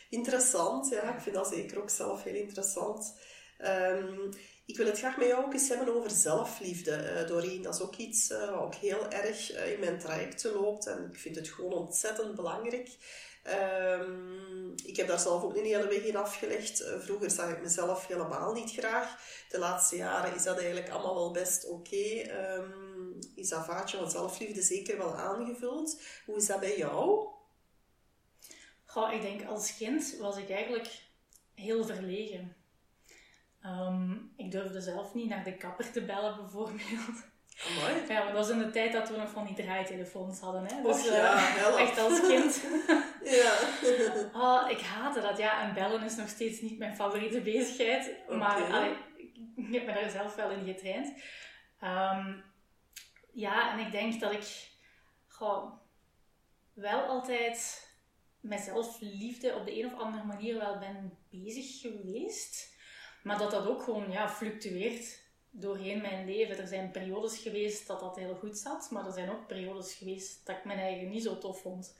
interessant, 0.09 0.89
ja. 0.89 1.15
Ik 1.15 1.21
vind 1.21 1.35
dat 1.35 1.49
zeker 1.49 1.79
ook 1.83 1.91
zelf 1.91 2.23
heel 2.23 2.35
interessant. 2.35 3.15
Ehm, 3.59 4.33
ik 4.67 4.77
wil 4.77 4.87
het 4.87 4.99
graag 4.99 5.17
met 5.17 5.27
jou 5.27 5.45
ook 5.45 5.53
eens 5.53 5.69
hebben 5.69 5.95
over 5.95 6.11
zelfliefde, 6.11 6.91
eh 6.91 7.27
Doreen. 7.27 7.63
Dat 7.63 7.75
is 7.75 7.81
ook 7.81 7.97
iets 7.97 8.31
eh, 8.31 8.51
wat 8.51 8.61
ook 8.61 8.75
heel 8.75 9.11
erg 9.11 9.53
eh, 9.53 9.73
in 9.73 9.81
mijn 9.81 9.99
trajecten 9.99 10.53
loopt. 10.53 10.87
En 10.87 11.11
ik 11.13 11.19
vind 11.19 11.37
het 11.37 11.49
gewoon 11.49 11.73
ontzettend 11.73 12.35
belangrijk. 12.35 12.97
Ehm, 13.43 14.73
ik 14.85 14.97
heb 14.97 15.07
daar 15.07 15.19
zelf 15.19 15.43
ook 15.43 15.57
een 15.57 15.65
hele 15.65 15.89
weg 15.89 16.03
in 16.03 16.17
afgelegd. 16.17 16.85
Vroeger 16.99 17.31
zag 17.31 17.51
ik 17.51 17.63
mezelf 17.63 18.07
helemaal 18.07 18.53
niet 18.53 18.71
graag. 18.71 19.17
De 19.49 19.59
laatste 19.59 19.97
jaren 19.97 20.35
is 20.35 20.43
dat 20.43 20.59
eigenlijk 20.59 20.91
allemaal 20.91 21.15
wel 21.15 21.31
best 21.31 21.69
oké. 21.69 22.21
Ehm, 22.21 22.71
is 23.35 23.49
dat 23.49 23.65
vaatje 23.65 23.97
van 23.97 24.11
zelfliefde 24.11 24.63
zeker 24.63 24.99
wel 24.99 25.15
aangevuld. 25.15 26.03
Hoe 26.27 26.37
is 26.37 26.47
dat 26.47 26.61
bij 26.61 26.77
jou? 26.77 27.29
Goh, 28.85 29.13
ik 29.13 29.23
denk 29.23 29.47
als 29.47 29.77
kind 29.77 30.17
was 30.19 30.37
ik 30.37 30.51
eigenlijk 30.51 30.89
heel 31.55 31.85
verlegen. 31.85 32.64
Ehm, 33.65 34.13
ik 34.37 34.51
durfde 34.51 34.81
zelf 34.81 35.15
niet 35.15 35.29
naar 35.29 35.45
de 35.45 35.57
kapper 35.57 35.91
te 35.91 36.05
bellen, 36.05 36.37
bijvoorbeeld. 36.37 37.33
Amai. 37.67 38.07
Ja, 38.09 38.25
maar 38.25 38.33
dat 38.33 38.47
was 38.47 38.57
in 38.57 38.59
de 38.59 38.71
tijd 38.71 38.93
dat 38.93 39.09
we 39.09 39.17
nog 39.17 39.31
van 39.31 39.45
die 39.45 39.55
draaitelefoons 39.55 40.41
hadden. 40.41 40.67
Hè? 40.67 40.83
Dus, 40.83 41.05
ja, 41.05 41.35
uh, 41.35 41.81
echt 41.81 41.99
als 41.99 42.21
kind. 42.21 42.63
ja. 43.41 43.53
oh, 44.33 44.71
ik 44.77 44.81
haatte 44.81 45.21
dat. 45.21 45.39
Ja, 45.39 45.63
en 45.63 45.75
bellen 45.75 46.03
is 46.03 46.17
nog 46.17 46.29
steeds 46.29 46.61
niet 46.61 46.79
mijn 46.79 46.95
favoriete 46.95 47.41
bezigheid. 47.41 48.29
Maar 48.29 48.65
allee, 48.65 48.97
ik 49.57 49.75
heb 49.75 49.87
me 49.87 49.93
daar 49.93 50.11
zelf 50.11 50.35
wel 50.35 50.51
in 50.51 50.65
getraind. 50.65 51.07
Um, 51.83 52.45
ja, 53.33 53.73
en 53.73 53.87
ik 53.87 53.93
denk 53.93 54.21
dat 54.21 54.33
ik 54.33 54.71
goh, 55.29 55.73
wel 56.73 57.03
altijd 57.03 57.89
met 58.41 58.61
zelfliefde 58.61 59.55
op 59.55 59.65
de 59.65 59.79
een 59.79 59.87
of 59.87 59.99
andere 59.99 60.25
manier 60.25 60.59
wel 60.59 60.79
ben 60.79 61.19
bezig 61.31 61.81
geweest. 61.81 62.74
Maar 63.25 63.39
dat 63.39 63.51
dat 63.51 63.67
ook 63.67 63.83
gewoon 63.83 64.11
ja, 64.11 64.29
fluctueert 64.29 65.23
doorheen 65.51 66.01
mijn 66.01 66.27
leven. 66.27 66.59
Er 66.59 66.67
zijn 66.67 66.91
periodes 66.91 67.39
geweest 67.39 67.87
dat 67.87 68.01
dat 68.01 68.17
heel 68.17 68.35
goed 68.35 68.59
zat, 68.59 68.91
maar 68.91 69.07
er 69.07 69.13
zijn 69.13 69.31
ook 69.31 69.47
periodes 69.47 69.95
geweest 69.95 70.47
dat 70.47 70.57
ik 70.57 70.65
mijn 70.65 70.79
eigen 70.79 71.09
niet 71.09 71.23
zo 71.23 71.39
tof 71.39 71.61
vond. 71.61 71.97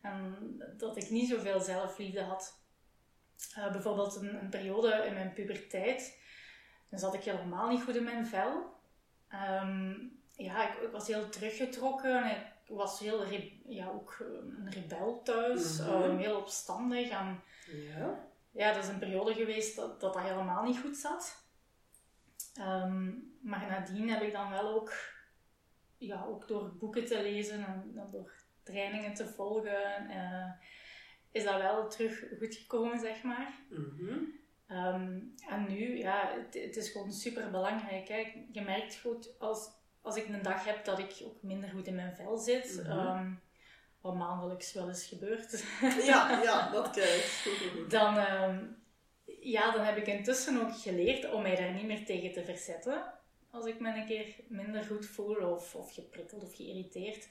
En 0.00 0.36
dat 0.76 0.96
ik 0.96 1.10
niet 1.10 1.28
zoveel 1.28 1.60
zelfliefde 1.60 2.22
had. 2.22 2.58
Uh, 3.58 3.72
bijvoorbeeld 3.72 4.16
een, 4.16 4.34
een, 4.34 4.48
periode 4.48 5.04
in 5.06 5.14
mijn 5.14 5.32
puberteit, 5.32 6.18
dan 6.88 6.98
zat 6.98 7.14
ik 7.14 7.22
helemaal 7.22 7.68
niet 7.68 7.82
goed 7.82 7.96
in 7.96 8.04
mijn 8.04 8.26
vel. 8.26 8.74
Um, 9.32 10.20
ja, 10.32 10.68
ik, 10.68 10.82
ik, 10.82 10.90
was 10.90 11.06
heel 11.06 11.28
teruggetrokken. 11.28 12.30
Ik 12.30 12.76
was 12.76 12.98
heel 12.98 13.24
ja, 13.66 13.88
ook 13.88 14.16
een 14.20 14.70
rebel 14.70 15.22
thuis, 15.22 15.78
mm 15.78 15.86
-hmm. 15.86 16.02
um, 16.02 16.18
heel 16.18 16.36
opstandig. 16.36 17.08
En, 17.08 17.42
ja. 17.66 18.26
Ja, 18.56 18.72
dat 18.72 18.82
is 18.82 18.88
een 18.88 18.98
periode 18.98 19.34
geweest 19.34 19.76
dat 19.76 20.00
dat, 20.00 20.12
dat 20.14 20.22
helemaal 20.22 20.62
niet 20.62 20.78
goed 20.78 20.96
zat. 20.96 21.44
Um, 22.60 23.38
maar 23.42 23.66
nadien 23.66 24.10
heb 24.10 24.22
ik 24.22 24.32
dan 24.32 24.50
wel 24.50 24.74
ook, 24.74 24.92
ja, 25.98 26.24
ook 26.24 26.48
door 26.48 26.76
boeken 26.76 27.04
te 27.04 27.22
lezen 27.22 27.66
en, 27.66 28.08
door 28.10 28.32
trainingen 28.62 29.14
te 29.14 29.26
volgen, 29.26 30.10
uh, 30.10 30.50
is 31.30 31.44
dat 31.44 31.60
wel 31.60 31.88
terug 31.88 32.24
goed 32.38 32.54
gekomen, 32.54 32.98
zeg 32.98 33.22
maar. 33.22 33.58
Mm 33.70 33.94
-hmm. 33.98 34.32
um, 34.76 35.34
en 35.48 35.66
nu, 35.68 35.98
ja, 35.98 36.32
het, 36.34 36.54
het, 36.54 36.76
is 36.76 36.90
gewoon 36.90 37.12
super 37.12 37.50
belangrijk. 37.50 38.08
Hè. 38.08 38.46
Je 38.52 38.60
merkt 38.60 39.00
goed 39.00 39.38
als, 39.38 39.70
als 40.00 40.16
ik 40.16 40.28
een 40.28 40.42
dag 40.42 40.64
heb 40.64 40.84
dat 40.84 40.98
ik 40.98 41.20
ook 41.24 41.42
minder 41.42 41.70
goed 41.70 41.86
in 41.86 41.94
mijn 41.94 42.16
vel 42.16 42.36
zit. 42.36 42.82
Mm 42.84 42.90
-hmm. 42.90 43.18
um, 43.18 43.40
wat 44.06 44.14
maandelijks 44.14 44.72
wel 44.72 44.88
eens 44.88 45.06
gebeurt. 45.06 45.64
ja, 46.04 46.40
ja, 46.42 46.70
dat 46.70 46.90
krijg 46.90 47.46
Dan, 47.88 48.18
um, 48.18 48.82
ja, 49.40 49.72
dan 49.72 49.84
heb 49.84 49.96
ik 49.96 50.06
intussen 50.06 50.60
ook 50.60 50.76
geleerd 50.76 51.32
om 51.32 51.42
mij 51.42 51.56
daar 51.56 51.72
niet 51.72 51.86
meer 51.86 52.04
tegen 52.04 52.32
te 52.32 52.44
verzetten. 52.44 53.12
Als 53.50 53.66
ik 53.66 53.80
me 53.80 53.94
een 53.94 54.06
keer 54.06 54.34
minder 54.48 54.84
goed 54.84 55.06
voel 55.06 55.36
of, 55.36 55.74
of 55.74 55.94
geprikkeld 55.94 56.42
of 56.42 56.56
geïrriteerd, 56.56 57.28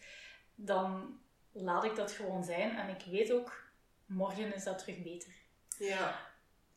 dan 0.56 1.20
laat 1.52 1.84
ik 1.84 1.96
dat 1.96 2.12
gewoon 2.12 2.44
zijn. 2.44 2.78
En 2.78 2.90
ik 2.90 3.06
weet 3.10 3.32
ook, 3.32 3.64
morgen 4.06 4.54
is 4.56 4.64
dat 4.64 4.80
terug 4.80 5.04
beter. 5.04 5.34
Ja. 5.78 6.20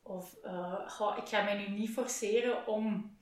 Of, 0.02 0.37
uh, 0.45 0.88
goh, 0.90 1.17
ik 1.17 1.28
ga 1.28 1.43
mij 1.43 1.57
nu 1.59 1.69
niet 1.69 1.90
forceren 1.90 2.67
om, 2.67 3.17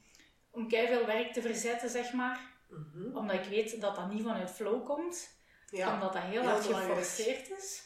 om 0.50 0.70
veel 0.70 1.06
werk 1.06 1.32
te 1.32 1.42
verzetten, 1.42 1.90
zeg 1.90 2.12
maar. 2.12 2.40
Mm 2.68 2.90
-hmm. 2.92 3.16
Omdat 3.16 3.36
ik 3.36 3.44
weet 3.44 3.80
dat 3.80 3.96
dat 3.96 4.12
niet 4.12 4.22
vanuit 4.22 4.50
flow 4.50 4.84
komt. 4.84 5.35
Ja. 5.76 5.94
Omdat 5.94 6.12
dat 6.12 6.22
heel, 6.22 6.40
Heel 6.40 6.50
hard 6.50 6.64
geforceerd 6.64 7.50
is. 7.50 7.84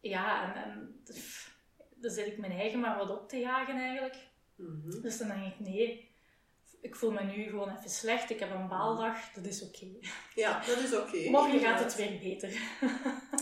Ja, 0.00 0.54
en, 0.54 0.64
en 0.64 1.00
pff, 1.04 1.56
dan 1.94 2.10
zit 2.10 2.26
ik 2.26 2.38
mijn 2.38 2.52
eigen 2.52 2.80
maar 2.80 2.96
wat 2.96 3.10
op 3.10 3.28
te 3.28 3.38
jagen 3.38 3.76
eigenlijk. 3.76 4.16
Mhm. 4.56 5.00
Dus 5.00 5.18
dan 5.18 5.28
denk 5.28 5.44
ik, 5.44 5.60
nee, 5.60 6.14
ik 6.80 6.96
voel 6.96 7.10
me 7.10 7.22
nu 7.22 7.44
gewoon 7.44 7.76
even 7.76 7.90
slecht. 7.90 8.30
Ik 8.30 8.40
heb 8.40 8.50
een 8.50 8.68
baaldag, 8.68 9.32
dat 9.32 9.46
is 9.46 9.62
oké. 9.62 9.86
Ja, 10.34 10.62
dat 10.66 10.78
is 10.78 10.94
oké. 10.94 11.30
Morgen 11.30 11.60
gaat 11.60 11.80
het 11.80 11.94
weer 11.96 12.18
beter. 12.18 12.50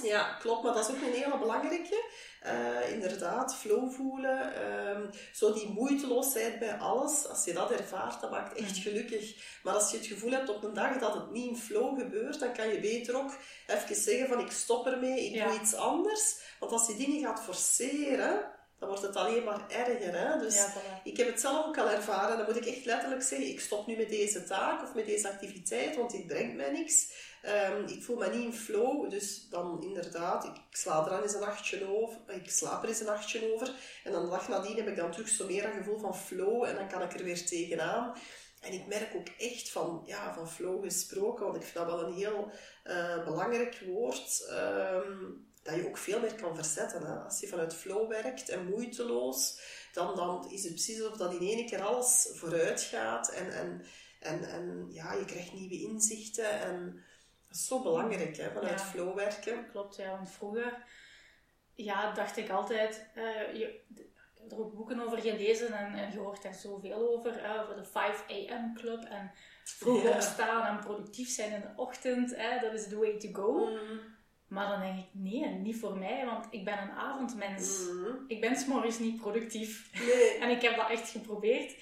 Ja, 0.04 0.37
klopt. 0.40 0.62
Maar 0.62 0.75
dat 0.75 0.88
is 0.88 0.94
ook 0.94 1.02
een 1.02 1.12
hele 1.23 1.38
belangrijke. 1.38 2.04
Eh, 2.40 2.92
inderdaad, 2.92 3.54
flow 3.56 3.92
voelen. 3.92 4.54
ehm, 4.54 5.02
zo 5.32 5.52
die 5.52 5.68
moeiteloosheid 5.68 6.58
bij 6.58 6.75
alles. 6.78 7.28
Als 7.28 7.44
je 7.44 7.52
dat 7.52 7.70
ervaart, 7.70 8.20
dat 8.20 8.30
maakt 8.30 8.58
echt 8.58 8.76
gelukkig. 8.78 9.34
Maar 9.62 9.75
als 9.75 9.90
je 9.90 9.96
het 9.96 10.06
gevoel 10.06 10.30
hebt 10.30 10.49
op 10.49 10.64
een 10.64 10.75
dag 10.75 10.99
dat 10.99 11.14
het 11.14 11.30
niet 11.30 11.49
in 11.49 11.56
flow 11.56 11.99
gebeurt, 11.99 12.40
dan 12.40 12.52
kan 12.52 12.68
je 12.68 12.80
beter 12.80 13.16
ook 13.16 13.30
even 13.66 13.94
zeggen 13.96 14.28
van 14.28 14.40
ik 14.40 14.50
stop 14.50 14.87
ermee, 14.87 15.26
ik 15.26 15.34
Ja. 15.34 15.46
doe 15.46 15.61
iets 15.61 15.75
anders. 15.75 16.37
Want 16.61 16.73
als 16.73 16.87
je 16.87 16.96
dingen 16.96 17.20
gaat 17.25 17.42
forceren, 17.42 18.52
dan 18.78 18.88
wordt 18.88 19.02
het 19.02 19.16
alleen 19.16 19.44
maar 19.44 19.64
erger. 19.68 20.18
Hè? 20.18 20.38
Dus 20.38 20.54
Ja, 20.56 20.73
ik 21.04 21.16
heb 21.16 21.26
het 21.26 21.40
zelf 21.40 21.66
ook 21.66 21.78
al 21.78 21.90
ervaren. 21.90 22.37
Dan 22.37 22.46
moet 22.46 22.66
ik 22.66 22.66
echt 22.76 22.84
letterlijk 22.84 23.23
zeggen, 23.23 23.49
ik 23.49 23.61
stop 23.61 23.87
nu 23.87 23.96
met 23.96 24.08
deze 24.08 24.44
taak 24.44 24.82
of 24.82 24.94
met 24.94 25.06
deze 25.06 25.28
activiteit, 25.28 25.96
want 25.96 26.11
dit 26.11 26.26
brengt 26.26 26.56
mij 26.56 26.70
niks. 26.70 27.12
Ehm, 27.44 27.86
ik 27.86 28.02
voel 28.02 28.16
me 28.16 28.28
niet 28.28 28.44
in 28.44 28.54
flow, 28.54 29.10
dus 29.10 29.48
dan 29.48 29.82
inderdaad, 29.82 30.44
ik, 30.44 30.52
sla 30.70 31.04
er 31.04 31.10
dan 31.10 31.22
eens 31.22 31.34
een 31.34 31.40
nachtje 31.40 31.88
over, 31.88 32.18
ik 32.26 32.50
slaap 32.50 32.82
er 32.82 32.88
eens 32.88 33.00
een 33.00 33.06
nachtje 33.06 33.52
over. 33.52 33.74
En 34.04 34.12
dan 34.12 34.24
de 34.24 34.30
dag 34.30 34.48
nadien 34.48 34.76
heb 34.76 34.88
ik 34.88 34.96
dan 34.96 35.10
terug 35.10 35.28
zo 35.28 35.46
meer 35.46 35.64
een 35.64 35.76
gevoel 35.76 35.98
van 35.98 36.16
flow 36.16 36.64
en 36.64 36.74
dan 36.74 36.88
kan 36.88 37.02
ik 37.02 37.14
er 37.14 37.24
weer 37.24 37.46
tegenaan. 37.46 38.12
En 38.60 38.72
ik 38.72 38.86
merk 38.86 39.14
ook 39.14 39.28
echt 39.38 39.70
van, 39.70 40.02
ja, 40.06 40.34
van 40.34 40.48
flow 40.48 40.84
gesproken, 40.84 41.44
want 41.44 41.56
ik 41.56 41.62
vind 41.62 41.74
dat 41.74 41.86
wel 41.86 42.06
een 42.06 42.14
heel 42.14 42.50
eh, 42.82 43.24
belangrijk 43.24 43.82
woord. 43.86 44.46
ehm, 44.48 45.22
dat 45.62 45.74
je 45.74 45.86
ook 45.86 45.98
veel 45.98 46.20
meer 46.20 46.34
kan 46.34 46.54
verzetten. 46.54 47.24
Als 47.24 47.40
je 47.40 47.48
vanuit 47.48 47.74
flow 47.74 48.08
werkt 48.08 48.48
en 48.48 48.66
moeiteloos, 48.66 49.60
dan, 49.92 50.16
dan 50.16 50.50
is 50.50 50.62
het 50.62 50.72
precies 50.72 51.02
alsof 51.02 51.16
dat 51.16 51.32
in 51.32 51.48
één 51.48 51.66
keer 51.66 51.82
alles 51.82 52.28
vooruit 52.34 52.80
gaat. 52.80 53.28
En, 53.28 53.52
en, 53.52 53.84
en, 54.20 54.44
en 54.44 54.88
ja, 54.90 55.12
je 55.12 55.24
krijgt 55.24 55.52
nieuwe 55.52 55.80
inzichten. 55.80 56.60
En 56.60 57.04
dat 57.54 57.62
is 57.62 57.66
zo 57.66 57.82
belangrijk, 57.82 58.37
hè, 58.37 58.50
vanuit 58.52 58.80
Ja. 58.80 58.87
flow 58.87 59.14
werken. 59.14 59.70
Klopt, 59.70 59.96
ja. 59.96 60.11
Want 60.11 60.30
vroeger 60.30 60.84
ja, 61.75 62.12
dacht 62.12 62.37
ik 62.37 62.50
altijd... 62.50 63.11
eh, 63.14 63.54
je, 63.58 63.80
ik 63.94 64.50
heb 64.50 64.58
er 64.58 64.64
ook 64.64 64.75
boeken 64.75 65.00
over 65.00 65.18
gelezen 65.20 65.73
en, 65.73 65.94
en 65.94 66.12
je 66.12 66.18
hoort 66.18 66.42
daar 66.42 66.54
zoveel 66.54 66.94
over. 67.16 67.58
over 67.61 67.76
de 67.76 67.84
5 67.84 68.25
a.m. 68.30 68.75
club 68.75 69.04
en 69.04 69.30
vroeg 69.64 70.02
Ja. 70.02 70.14
opstaan 70.14 70.66
en 70.76 70.84
productief 70.84 71.28
zijn 71.28 71.52
in 71.52 71.61
de 71.61 71.73
ochtend. 71.76 72.37
dat 72.61 72.73
is 72.73 72.88
the 72.88 72.99
way 72.99 73.18
to 73.18 73.28
go. 73.32 73.66
Mm, 73.66 74.00
Maar 74.49 74.68
dan 74.68 74.80
denk 74.80 74.99
ik, 74.99 75.08
nee, 75.12 75.46
niet 75.49 75.76
voor 75.76 75.96
mij, 75.99 76.25
want 76.26 76.46
ik 76.50 76.64
ben 76.64 76.78
een 76.82 76.90
avondmens. 76.90 77.88
mm. 77.92 78.25
Ik 78.28 78.40
ben 78.40 78.56
s'morgens 78.56 78.99
niet 78.99 79.20
productief. 79.20 79.90
Nee. 79.92 80.38
En 80.42 80.50
ik 80.50 80.62
heb 80.62 80.76
dat 80.76 80.90
echt 80.90 81.08
geprobeerd. 81.11 81.75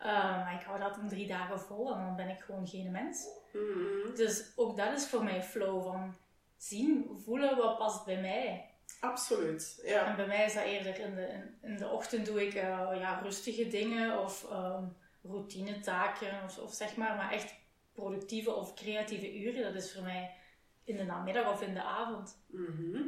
Uh, 0.00 0.06
maar 0.44 0.54
ik 0.60 0.66
hou 0.66 0.78
dat 0.80 0.96
in 0.96 1.08
drie 1.08 1.26
dagen 1.26 1.60
vol 1.60 1.94
en 1.94 2.00
dan 2.04 2.16
ben 2.16 2.28
ik 2.28 2.40
gewoon 2.40 2.66
geen 2.66 2.90
mens. 2.90 3.26
Mm, 3.52 4.14
Dus 4.14 4.52
ook 4.56 4.76
dat 4.76 4.92
is 4.92 5.08
voor 5.08 5.24
mij 5.24 5.42
flow 5.42 5.82
van 5.82 6.16
zien, 6.56 7.20
voelen 7.24 7.56
wat 7.56 7.78
past 7.78 8.04
bij 8.04 8.20
mij. 8.20 8.70
Absoluut, 9.00 9.82
ja. 9.84 10.06
En 10.06 10.16
bij 10.16 10.26
mij 10.26 10.44
is 10.44 10.54
dat 10.54 10.64
eerder 10.64 10.98
in 10.98 11.14
de, 11.14 11.40
in, 11.62 11.76
de 11.76 11.88
ochtend 11.88 12.26
doe 12.26 12.46
ik 12.46 12.54
uh, 12.54 12.62
ja, 12.94 13.20
rustige 13.22 13.68
dingen 13.68 14.20
of 14.20 14.46
um, 14.52 14.96
routinetaken 15.22 16.44
of, 16.44 16.58
of 16.58 16.74
zeg 16.74 16.96
maar, 16.96 17.16
maar 17.16 17.32
echt 17.32 17.54
productieve 17.92 18.54
of 18.54 18.74
creatieve 18.74 19.38
uren, 19.38 19.62
dat 19.62 19.82
is 19.82 19.92
voor 19.92 20.02
mij 20.02 20.34
in 20.84 20.96
de 20.96 21.04
namiddag 21.04 21.52
of 21.52 21.62
in 21.62 21.74
de 21.74 21.82
avond. 21.82 22.38
Mhm. 22.46 23.02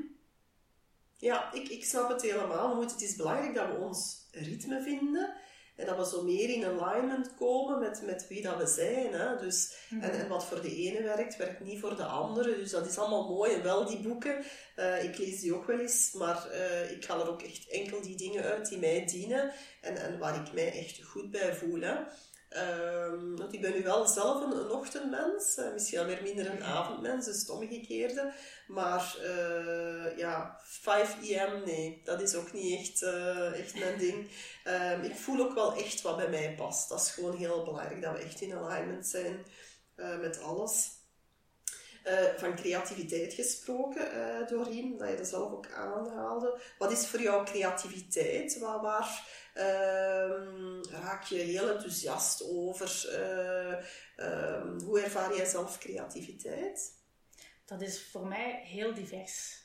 Ja, 1.17 1.53
ik, 1.53 1.69
ik 1.69 1.85
snap 1.85 2.09
het 2.09 2.23
helemaal. 2.23 2.81
Het 2.81 3.03
is 3.03 3.17
belangrijk 3.17 3.55
dat 3.55 3.67
we 3.67 3.75
ons 3.77 4.29
ritme 4.33 4.83
vinden 4.83 5.35
en 5.81 5.87
dat 5.87 5.97
we 5.97 6.17
zo 6.17 6.23
meer 6.23 6.49
in 6.49 6.65
alignment 6.65 7.35
komen 7.35 7.79
met, 7.79 8.03
met 8.05 8.29
wie 8.29 8.43
dat 8.43 8.57
we 8.57 8.67
zijn. 8.67 9.13
Hè? 9.13 9.37
Dus, 9.39 9.79
Mhm. 9.91 10.03
en, 10.03 10.11
en 10.11 10.29
wat 10.29 10.45
voor 10.45 10.61
de 10.63 10.75
ene 10.77 11.03
werkt, 11.03 11.37
werkt 11.37 11.61
niet 11.61 11.81
voor 11.81 11.97
de 11.97 12.05
andere. 12.05 12.57
Dus 12.57 12.71
dat 12.71 12.87
is 12.87 12.99
allemaal 12.99 13.29
mooi. 13.29 13.53
En 13.53 13.63
wel 13.63 13.87
die 13.87 14.01
boeken, 14.01 14.45
eh, 14.77 15.05
ik 15.05 15.19
lees 15.19 15.41
die 15.41 15.55
ook 15.55 15.67
wel 15.67 15.79
eens, 15.79 16.13
maar 16.13 16.47
eh, 16.47 16.91
ik 16.91 17.05
haal 17.05 17.21
er 17.21 17.29
ook 17.31 17.43
echt 17.43 17.69
enkel 17.69 18.03
die 18.03 18.17
dingen 18.17 18.43
uit 18.43 18.69
die 18.69 18.79
mij 18.79 19.05
dienen 19.05 19.53
en, 19.81 19.97
en 19.97 20.19
waar 20.19 20.47
ik 20.47 20.53
mij 20.53 20.73
echt 20.73 21.03
goed 21.05 21.31
bij 21.31 21.55
voel. 21.55 21.81
Hè? 21.81 21.95
Ehm, 22.51 23.37
want 23.37 23.53
ik 23.53 23.61
ben 23.61 23.73
nu 23.73 23.83
wel 23.83 24.07
zelf 24.07 24.43
een, 24.43 24.71
ochtendmens, 24.71 25.57
eh, 25.57 25.73
misschien 25.73 25.99
al 25.99 26.05
weer 26.05 26.23
minder 26.23 26.51
een 26.51 26.65
avondmens, 26.65 27.27
dus 27.27 27.39
het 27.39 27.49
omgekeerde. 27.49 28.33
Maar 28.67 29.17
eh, 29.23 30.19
ja, 30.19 30.61
5 30.63 31.17
am, 31.39 31.65
nee, 31.65 32.01
dat 32.05 32.21
is 32.21 32.35
ook 32.35 32.53
niet 32.53 32.81
echt, 32.81 33.03
eh, 33.03 33.61
echt 33.61 33.79
mijn 33.79 33.99
ding. 33.99 34.31
Ehm, 34.65 35.03
ik 35.03 35.17
voel 35.17 35.41
ook 35.41 35.55
wel 35.55 35.75
echt 35.75 36.03
wat 36.03 36.17
bij 36.17 36.29
mij 36.29 36.55
past. 36.57 36.89
Dat 36.89 37.01
is 37.01 37.11
gewoon 37.11 37.37
heel 37.37 37.65
belangrijk, 37.65 38.03
dat 38.03 38.13
we 38.13 38.19
echt 38.19 38.41
in 38.41 38.55
alignment 38.55 39.07
zijn 39.07 39.47
met 40.21 40.43
alles. 40.43 40.99
Van 42.37 42.57
creativiteit 42.57 43.33
gesproken, 43.33 44.07
Doreen, 44.49 44.97
dat 44.99 45.09
je 45.09 45.17
dat 45.17 45.27
zelf 45.27 45.53
ook 45.53 45.71
aanhaalde. 45.71 46.61
Wat 46.79 46.93
is 46.93 47.07
voor 47.07 47.21
jou 47.21 47.45
creativiteit? 47.45 48.59
Waar 48.59 48.81
ehm, 49.61 50.83
raak 51.03 51.25
je 51.25 51.37
heel 51.37 51.71
enthousiast 51.71 52.45
over? 52.49 53.09
Ehm, 54.17 54.81
hoe 54.81 55.01
ervaar 55.01 55.37
jij 55.37 55.45
zelf 55.45 55.79
creativiteit? 55.79 56.99
Dat 57.65 57.81
is 57.81 58.03
voor 58.11 58.27
mij 58.27 58.63
heel 58.65 58.95
divers. 58.95 59.59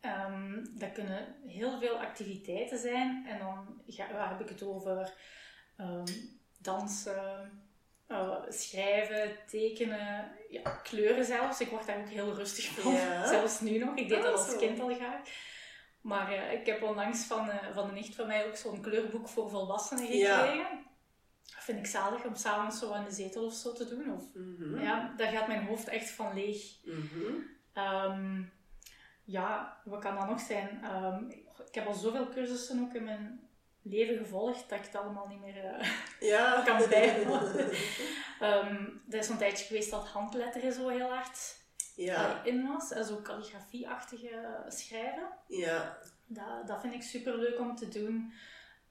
Um, 0.00 0.70
dat 0.78 0.92
kunnen 0.92 1.36
heel 1.46 1.78
veel 1.78 1.98
activiteiten 1.98 2.78
zijn. 2.78 3.26
En 3.26 3.38
dan 3.38 3.82
ga, 3.86 4.28
heb 4.28 4.40
ik 4.40 4.48
het 4.48 4.62
over 4.62 5.14
dansen, 6.58 7.50
uh, 8.08 8.42
schrijven, 8.48 9.36
tekenen, 9.46 10.32
ja, 10.48 10.70
kleuren 10.70 11.24
zelfs. 11.24 11.60
Ik 11.60 11.68
word 11.68 11.86
daar 11.86 11.98
ook 11.98 12.08
heel 12.08 12.34
rustig 12.34 12.64
van, 12.64 12.96
zelfs 13.34 13.60
nu 13.60 13.78
nog. 13.78 13.96
Ik 13.96 14.08
deed 14.08 14.22
dat 14.22 14.34
als 14.34 14.56
kind 14.56 14.80
al 14.80 14.94
graag. 14.94 15.20
Maar 16.06 16.32
uh, 16.32 16.52
ik 16.52 16.66
heb 16.66 16.82
onlangs 16.82 17.24
van, 17.24 17.48
uh, 17.48 17.54
van 17.74 17.88
een 17.88 17.94
nicht 17.94 18.14
van 18.14 18.26
mij 18.26 18.46
ook 18.46 18.56
zo'n 18.56 18.80
kleurboek 18.80 19.28
voor 19.28 19.50
volwassenen 19.50 20.06
gekregen. 20.06 20.56
Ja. 20.56 20.84
Dat 21.54 21.64
vind 21.64 21.78
ik 21.78 21.86
zalig 21.86 22.24
om 22.24 22.34
s'avonds 22.34 22.78
zo 22.78 22.92
aan 22.92 23.04
de 23.04 23.10
zetel 23.10 23.44
of 23.44 23.54
zo 23.54 23.72
te 23.72 23.88
doen. 23.88 24.12
Of, 24.12 24.24
mm 24.34 24.56
-hmm. 24.58 24.80
Ja, 24.80 25.14
daar 25.16 25.32
gaat 25.32 25.46
mijn 25.46 25.66
hoofd 25.66 25.88
echt 25.88 26.10
van 26.10 26.34
leeg. 26.34 26.84
Mm 26.84 27.08
-hmm. 27.12 27.84
um, 27.84 28.52
ja, 29.24 29.80
wat 29.84 30.00
kan 30.00 30.14
dat 30.14 30.28
nog 30.28 30.40
zijn? 30.40 30.84
Um, 30.84 31.30
ik 31.66 31.74
heb 31.74 31.86
al 31.86 31.94
zoveel 31.94 32.28
cursussen 32.28 32.80
ook 32.80 32.94
in 32.94 33.04
mijn 33.04 33.48
leven 33.82 34.16
gevolgd 34.16 34.68
dat 34.68 34.78
ik 34.78 34.84
het 34.84 34.96
allemaal 34.96 35.26
niet 35.26 35.40
meer 35.40 35.64
uh, 35.64 35.88
ja. 36.32 36.62
kan 36.66 36.88
bijhouden. 36.88 37.68
um, 38.40 39.02
er 39.10 39.18
is 39.18 39.28
een 39.28 39.38
tijdje 39.38 39.64
geweest 39.64 39.90
dat 39.90 40.08
handletteren 40.08 40.72
zo 40.72 40.88
heel 40.88 41.08
hard 41.08 41.64
ja. 41.96 42.44
in 42.44 42.66
was. 42.66 42.92
En 42.92 43.04
zo 43.04 43.22
calligrafie-achtige 43.22 44.64
schrijven. 44.68 45.28
Ja. 45.48 45.98
Dat, 46.26 46.66
dat 46.66 46.80
vind 46.80 46.94
ik 46.94 47.02
super 47.02 47.38
leuk 47.38 47.58
om 47.58 47.76
te 47.76 47.88
doen. 47.88 48.32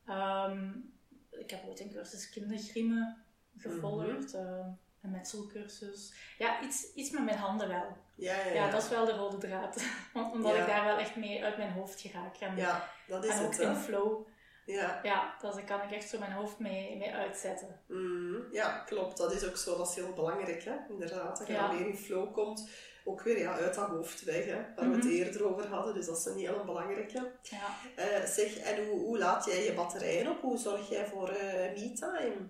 Um, 0.09 0.93
ik 1.31 1.49
heb 1.49 1.67
ooit 1.67 1.79
een 1.79 1.91
cursus 1.91 2.29
kindergriemen 2.29 3.23
gevolgd. 3.57 4.33
Mm 4.33 4.39
-hmm. 4.39 4.79
een 5.01 5.11
metselcursus. 5.11 6.13
Ja, 6.37 6.61
iets, 6.61 6.93
iets 6.93 7.09
met 7.09 7.23
mijn 7.23 7.37
handen 7.37 7.67
wel. 7.67 7.97
Ja, 8.15 8.35
ja, 8.45 8.53
ja. 8.53 8.69
dat 8.69 8.83
is 8.83 8.89
wel 8.89 9.05
de 9.05 9.11
rode 9.11 9.37
draad. 9.37 9.83
Want 10.13 10.33
omdat 10.33 10.55
ik 10.55 10.65
daar 10.65 10.85
wel 10.85 10.97
echt 10.97 11.15
mee 11.15 11.43
uit 11.43 11.57
mijn 11.57 11.71
hoofd 11.71 12.01
geraak. 12.01 12.35
En, 12.35 12.55
ja, 12.55 12.89
dat 13.07 13.25
is 13.25 13.31
en 13.31 13.45
ook 13.45 13.51
het, 13.51 13.59
in 13.59 13.75
flow 13.75 14.27
ja. 14.65 14.99
Ja, 15.03 15.35
daar 15.41 15.63
kan 15.63 15.81
ik 15.81 15.91
echt 15.91 16.09
zo 16.09 16.19
mijn 16.19 16.31
hoofd 16.31 16.59
mee, 16.59 16.97
mee 16.97 17.13
uitzetten. 17.13 17.79
Mm, 17.87 18.47
ja, 18.51 18.83
klopt. 18.85 19.17
Dat 19.17 19.33
is 19.33 19.47
ook 19.47 19.57
zo. 19.57 19.77
Dat 19.77 19.89
is 19.89 19.95
heel 19.95 20.13
belangrijk, 20.13 20.63
hè. 20.63 20.75
Inderdaad. 20.89 21.37
Dat 21.37 21.47
je 21.47 21.53
ja. 21.53 21.71
meer 21.71 21.87
in 21.87 21.97
flow 21.97 22.33
komt. 22.33 22.69
Ook 23.07 23.21
weer 23.21 23.39
ja, 23.39 23.53
uit 23.53 23.73
dat 23.73 23.89
hoofd 23.89 24.23
weg, 24.23 24.45
hè. 24.45 24.65
Waar 24.75 24.89
we 24.89 24.95
het 24.95 25.03
mhm. 25.03 25.13
eerder 25.13 25.45
over 25.45 25.67
hadden. 25.67 25.93
Dus 25.93 26.05
dat 26.05 26.17
is 26.17 26.25
een 26.25 26.37
hele 26.37 26.63
belangrijke. 26.65 27.31
Ja. 27.41 27.75
Uh, 27.97 28.25
zeg, 28.25 28.57
en 28.57 28.85
hoe, 28.85 28.99
hoe 28.99 29.17
laat 29.17 29.45
jij 29.45 29.63
je 29.63 29.73
batterijen 29.73 30.29
op? 30.29 30.41
Hoe 30.41 30.57
zorg 30.57 30.89
jij 30.89 31.07
voor 31.07 31.29
uh, 31.29 31.37
me-time? 31.73 32.47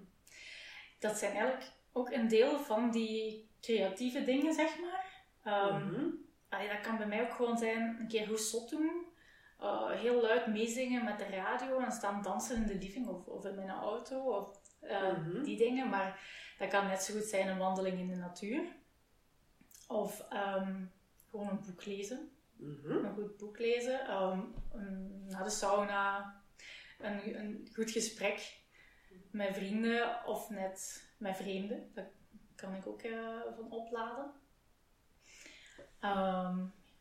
Dat 1.00 1.18
zijn 1.18 1.32
eigenlijk 1.32 1.72
ook 1.94 2.12
een 2.12 2.28
deel 2.28 2.60
van 2.60 2.92
die 2.92 3.50
creatieve 3.62 4.24
dingen, 4.24 4.54
zeg 4.54 4.70
maar. 4.80 5.04
Um, 5.74 6.24
dat 6.50 6.82
kan 6.82 6.98
bij 6.98 7.08
mij 7.08 7.22
ook 7.22 7.34
gewoon 7.34 7.58
zijn 7.58 7.98
een 8.00 8.08
keer 8.08 8.28
hoe 8.28 8.38
zot 8.38 8.70
doen 8.70 9.14
uh, 9.62 9.90
heel 9.92 10.22
luid 10.22 10.48
meezingen 10.48 11.04
met 11.04 11.20
de 11.20 11.26
radio 11.26 11.80
en 11.80 11.92
staan 11.92 12.22
dansen 12.22 12.56
in 12.56 12.68
de 12.68 12.76
living 12.76 13.08
of, 13.08 13.26
of 13.26 13.46
in 13.46 13.56
mijn 13.56 13.70
auto 13.70 14.20
of 14.20 14.60
uh, 14.82 15.44
die 15.44 15.58
dingen. 15.58 15.90
Maar 15.90 16.20
dat 16.58 16.70
kan 16.70 16.88
net 16.88 17.04
zo 17.04 17.14
goed 17.14 17.24
zijn 17.24 17.48
een 17.48 17.58
wandeling 17.58 18.00
in 18.00 18.08
de 18.08 18.16
natuur. 18.16 18.62
Of 19.88 20.26
um, 20.34 20.92
gewoon 21.30 21.50
een 21.50 21.62
boek 21.66 21.86
lezen. 21.86 22.30
Mm 22.56 22.80
-hmm. 22.84 23.06
Een 23.06 23.14
goed 23.14 23.38
boek 23.38 23.60
lezen. 23.60 24.12
Um, 24.14 24.54
naar 25.28 25.44
de 25.44 25.50
sauna. 25.50 26.36
Een, 27.00 27.40
een 27.40 27.70
goed 27.74 27.92
gesprek 27.92 28.60
met 29.32 29.56
vrienden 29.56 30.26
of 30.26 30.50
net 30.50 31.10
met 31.18 31.36
vreemden. 31.36 31.92
Daar 31.94 32.10
kan 32.56 32.76
ik 32.76 32.88
ook 32.88 33.04
uh, 33.04 33.42
van 33.56 33.72
opladen. 33.72 34.32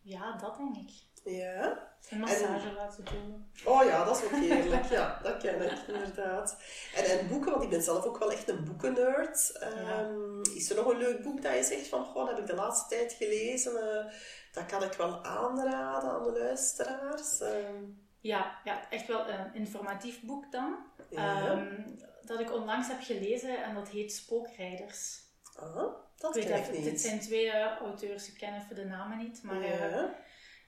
ja, 0.03 0.37
dat 0.37 0.57
denk 0.57 0.77
ik. 0.77 1.14
Ja. 1.25 1.93
Een 2.11 2.19
massage 2.19 2.73
laten 2.73 3.05
doen. 3.05 3.47
Oh 3.65 3.85
ja, 3.85 4.05
dat 4.05 4.17
is 4.17 4.25
ook 4.25 4.31
heerlijk. 4.31 4.85
ja, 4.85 5.21
dat 5.23 5.37
ken 5.37 5.63
ik 5.63 5.79
inderdaad. 5.87 6.57
En, 6.95 7.05
en 7.05 7.29
boeken, 7.29 7.51
want 7.51 7.63
ik 7.63 7.71
ben 7.71 7.83
zelf 7.83 8.05
ook 8.05 8.19
wel 8.19 8.33
echt 8.33 8.49
een 8.49 8.65
boekennerd. 8.65 9.59
Um, 9.63 10.41
Is 10.55 10.71
er 10.71 10.77
nog 10.77 10.87
een 10.87 10.99
leuk 10.99 11.23
boek 11.23 11.43
dat 11.43 11.55
je 11.55 11.63
zegt 11.63 11.89
van, 11.89 12.05
goh, 12.05 12.27
dat 12.27 12.29
heb 12.29 12.39
ik 12.39 12.47
de 12.47 12.55
laatste 12.55 12.89
tijd 12.89 13.13
gelezen. 13.13 13.73
Uh, 13.73 14.13
dat 14.53 14.67
kan 14.67 14.83
ik 14.83 14.93
wel 14.93 15.25
aanraden 15.25 16.11
aan 16.11 16.23
de 16.23 16.39
luisteraars. 16.39 17.41
Ehm, 17.41 17.85
ja, 18.21 18.59
ja, 18.65 18.91
echt 18.91 19.07
wel 19.07 19.29
een 19.29 19.55
informatief 19.55 20.23
boek 20.23 20.53
dan. 20.53 20.77
Um, 21.11 21.99
dat 22.25 22.41
ik 22.41 22.53
onlangs 22.53 22.89
heb 22.89 23.03
gelezen 23.03 23.65
en 23.65 23.75
dat 23.75 23.89
heet 23.89 24.13
Spookrijders. 24.13 25.23
Ah, 25.57 25.95
dat 26.17 26.39
ken 26.39 26.59
ik 26.59 26.73
niet. 26.73 26.85
Dit 26.85 27.01
zijn 27.01 27.21
twee 27.21 27.47
uh, 27.47 27.77
auteurs, 27.77 28.29
ik 28.29 28.39
ken 28.39 28.55
even 28.55 28.75
de 28.75 28.85
namen 28.85 29.19
niet, 29.19 29.43
maar... 29.43 29.63
Ja. 29.63 29.89
Uh, 29.89 30.05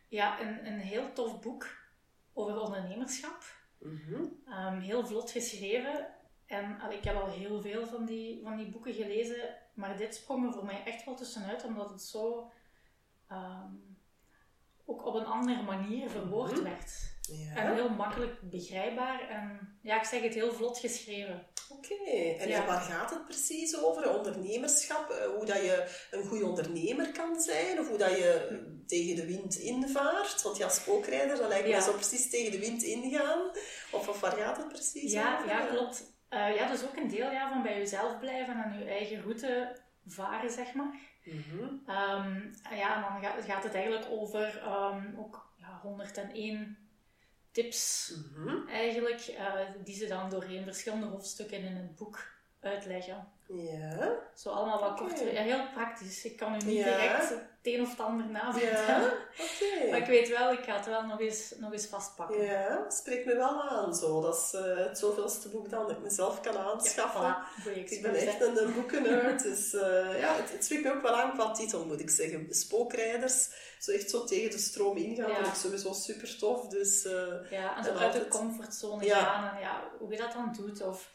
ja, 0.08 0.40
een, 0.40 0.66
een 0.66 0.78
heel 0.78 1.12
tof 1.12 1.40
boek 1.40 1.66
over 2.32 2.60
ondernemerschap. 2.60 3.44
Mhm. 3.78 4.24
Ehm, 4.46 4.80
heel 4.80 5.06
vlot 5.06 5.30
geschreven. 5.30 6.14
En 6.46 6.90
ik 6.90 7.04
heb 7.04 7.16
al 7.16 7.30
heel 7.30 7.60
veel 7.60 7.86
van 7.86 8.04
die, 8.04 8.42
van 8.42 8.56
die 8.56 8.68
boeken 8.68 8.94
gelezen, 8.94 9.56
maar 9.74 9.96
dit 9.96 10.14
sprong 10.14 10.46
er 10.46 10.52
voor 10.52 10.64
mij 10.64 10.84
echt 10.84 11.04
wel 11.04 11.14
tussenuit, 11.14 11.64
omdat 11.64 11.90
het 11.90 12.02
zo 12.02 12.50
ehm, 13.28 13.74
ook 14.84 15.06
op 15.06 15.14
een 15.14 15.26
andere 15.26 15.62
manier 15.62 16.10
verwoord 16.10 16.52
mhm. 16.52 16.62
werd. 16.62 17.15
Ja. 17.26 17.54
En 17.54 17.74
heel 17.74 17.88
makkelijk 17.88 18.50
begrijpbaar 18.50 19.28
en 19.28 19.78
ja, 19.82 19.98
ik 19.98 20.04
zeg 20.04 20.22
het 20.22 20.34
heel 20.34 20.52
vlot 20.52 20.78
geschreven. 20.78 21.46
Oké, 21.68 21.94
en 22.38 22.66
waar 22.66 22.80
gaat 22.80 23.10
het 23.10 23.24
precies 23.24 23.78
over? 23.78 24.16
Ondernemerschap, 24.16 25.10
eh, 25.10 25.26
hoe 25.26 25.44
dat 25.44 25.56
je 25.56 26.06
een 26.10 26.24
goede 26.24 26.46
ondernemer 26.46 27.12
kan 27.12 27.40
zijn, 27.40 27.80
of 27.80 27.88
hoe 27.88 27.98
dat 27.98 28.10
je 28.10 28.62
tegen 28.86 29.16
de 29.16 29.26
wind 29.26 29.56
invaart? 29.56 30.42
Want 30.42 30.56
ja, 30.56 30.68
spookrijder, 30.68 31.36
dat 31.36 31.48
lijkt 31.48 31.68
me 31.68 31.80
zo 31.80 31.92
precies 31.92 32.30
tegen 32.30 32.52
de 32.52 32.58
wind 32.58 32.82
ingaan. 32.82 33.50
Of, 33.92 34.08
of 34.08 34.20
waar 34.20 34.32
gaat 34.32 34.56
het 34.56 34.68
precies 34.68 35.12
ja, 35.12 35.34
over? 35.34 35.48
Ja, 35.48 35.66
klopt. 35.66 36.14
Uh, 36.30 36.56
ja, 36.56 36.70
dus 36.70 36.84
ook 36.84 36.96
een 36.96 37.08
deel 37.08 37.30
ja, 37.30 37.48
van 37.48 37.62
bij 37.62 37.78
jezelf 37.78 38.18
blijven 38.18 38.64
en 38.64 38.78
je 38.78 38.84
eigen 38.84 39.22
route 39.22 39.76
varen, 40.06 40.50
zeg 40.50 40.74
maar. 40.74 40.98
Mm 41.24 41.44
-hmm. 41.50 41.82
ja, 42.70 42.96
en 42.96 43.02
dan 43.02 43.22
gaat, 43.22 43.44
gaat, 43.44 43.62
het 43.62 43.74
eigenlijk 43.74 44.06
over 44.10 44.62
um, 44.66 45.14
ook 45.18 45.52
ja, 45.56 45.80
101 45.82 46.85
tips 47.56 48.12
mhm. 48.34 48.68
eigenlijk, 48.68 49.28
uh, 49.28 49.54
die 49.84 49.94
ze 49.94 50.06
dan 50.06 50.30
doorheen 50.30 50.64
verschillende 50.64 51.06
hoofdstukken 51.06 51.58
in 51.58 51.76
het 51.76 51.96
boek 51.96 52.18
uitleggen. 52.60 53.28
Ja. 53.46 54.18
Zo 54.34 54.48
allemaal 54.48 54.80
wat 54.80 54.90
okay. 54.90 55.06
korter. 55.06 55.32
Ja, 55.32 55.42
heel 55.42 55.70
praktisch. 55.74 56.24
Ik 56.24 56.36
kan 56.36 56.52
u 56.54 56.56
niet 56.56 56.84
direct 56.84 57.28
het 57.28 57.42
een 57.62 57.80
of 57.80 57.90
het 57.90 58.00
ander 58.00 58.26
navertellen. 58.26 59.00
Ja. 59.00 59.90
Maar 59.90 59.98
ik 59.98 60.06
weet 60.06 60.28
wel, 60.28 60.52
ik 60.52 60.64
ga 60.64 60.76
het 60.76 60.86
wel 60.86 61.02
nog 61.02 61.20
eens, 61.20 61.54
nog 61.58 61.72
eens 61.72 61.86
vastpakken. 61.86 62.42
Ja, 62.42 62.90
spreekt 62.90 63.26
me 63.26 63.36
wel 63.36 63.62
aan 63.62 63.94
zo. 63.94 64.20
Dat 64.20 64.34
is 64.36 64.60
uh, 64.60 64.76
het 64.76 64.98
zoveelste 64.98 65.48
boek 65.48 65.70
dan 65.70 65.86
dat 65.86 65.96
ik 65.96 66.02
mezelf 66.02 66.40
kan 66.40 66.56
aanschaffen. 66.56 67.20
Ja, 67.20 67.46
ik 67.74 68.02
ben 68.02 68.14
echt 68.14 68.40
een, 68.40 68.62
een 68.62 68.74
boekennerd. 68.74 69.42
dus 69.50 69.74
uh, 69.74 69.80
ja, 70.20 70.36
het, 70.36 70.52
het, 70.52 70.64
spreekt 70.64 70.84
me 70.84 70.92
ook 70.92 71.02
wel 71.02 71.16
aan 71.16 71.32
qua 71.32 71.50
titel, 71.50 71.84
moet 71.84 72.00
ik 72.00 72.10
zeggen. 72.10 72.46
Spookrijders. 72.50 73.48
Zo 73.78 73.92
echt 73.92 74.10
zo 74.10 74.24
tegen 74.24 74.50
de 74.50 74.58
stroom 74.58 74.96
ingaan, 74.96 75.28
ja. 75.28 75.34
vind 75.34 75.46
ik 75.46 75.54
sowieso 75.54 75.92
super 75.92 76.38
tof. 76.38 76.68
Dus, 76.68 77.04
uh, 77.04 77.50
ja, 77.50 77.76
en 77.76 77.84
zo 77.84 77.92
uit 77.92 78.12
de 78.12 78.28
comfortzone 78.28 79.08
gaan. 79.08 79.54
En 79.54 79.60
ja, 79.60 79.90
hoe 79.98 80.10
je 80.10 80.16
dat 80.18 80.32
dan 80.32 80.52
doet. 80.52 80.82
Of 80.82 81.10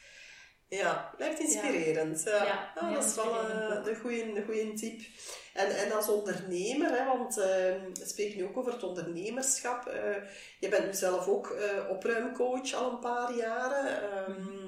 ja, 0.67 1.13
blijft 1.17 1.39
inspirerend. 1.39 2.23
Ja. 2.23 2.43
ja 2.43 2.71
ah, 2.75 2.93
dat 2.93 3.05
is 3.05 3.15
wel 3.15 3.49
uh, 3.49 3.85
een 3.85 4.43
goede 4.45 4.73
tip. 4.73 5.01
En, 5.53 5.77
en 5.77 5.91
als 5.91 6.07
ondernemer, 6.07 6.89
hè, 6.89 7.05
want 7.05 7.37
uh, 7.37 7.45
we 7.45 8.03
spreken 8.03 8.37
nu 8.37 8.43
ook 8.43 8.57
over 8.57 8.73
het 8.73 8.83
ondernemerschap. 8.83 9.87
Uh, 9.87 10.15
je 10.59 10.67
bent 10.67 10.85
nu 10.85 10.93
zelf 10.93 11.27
ook 11.27 11.55
opruimcoach 11.89 12.73
al 12.73 12.91
een 12.91 12.99
paar 12.99 13.33
jaren. 13.33 14.03
Um, 14.29 14.60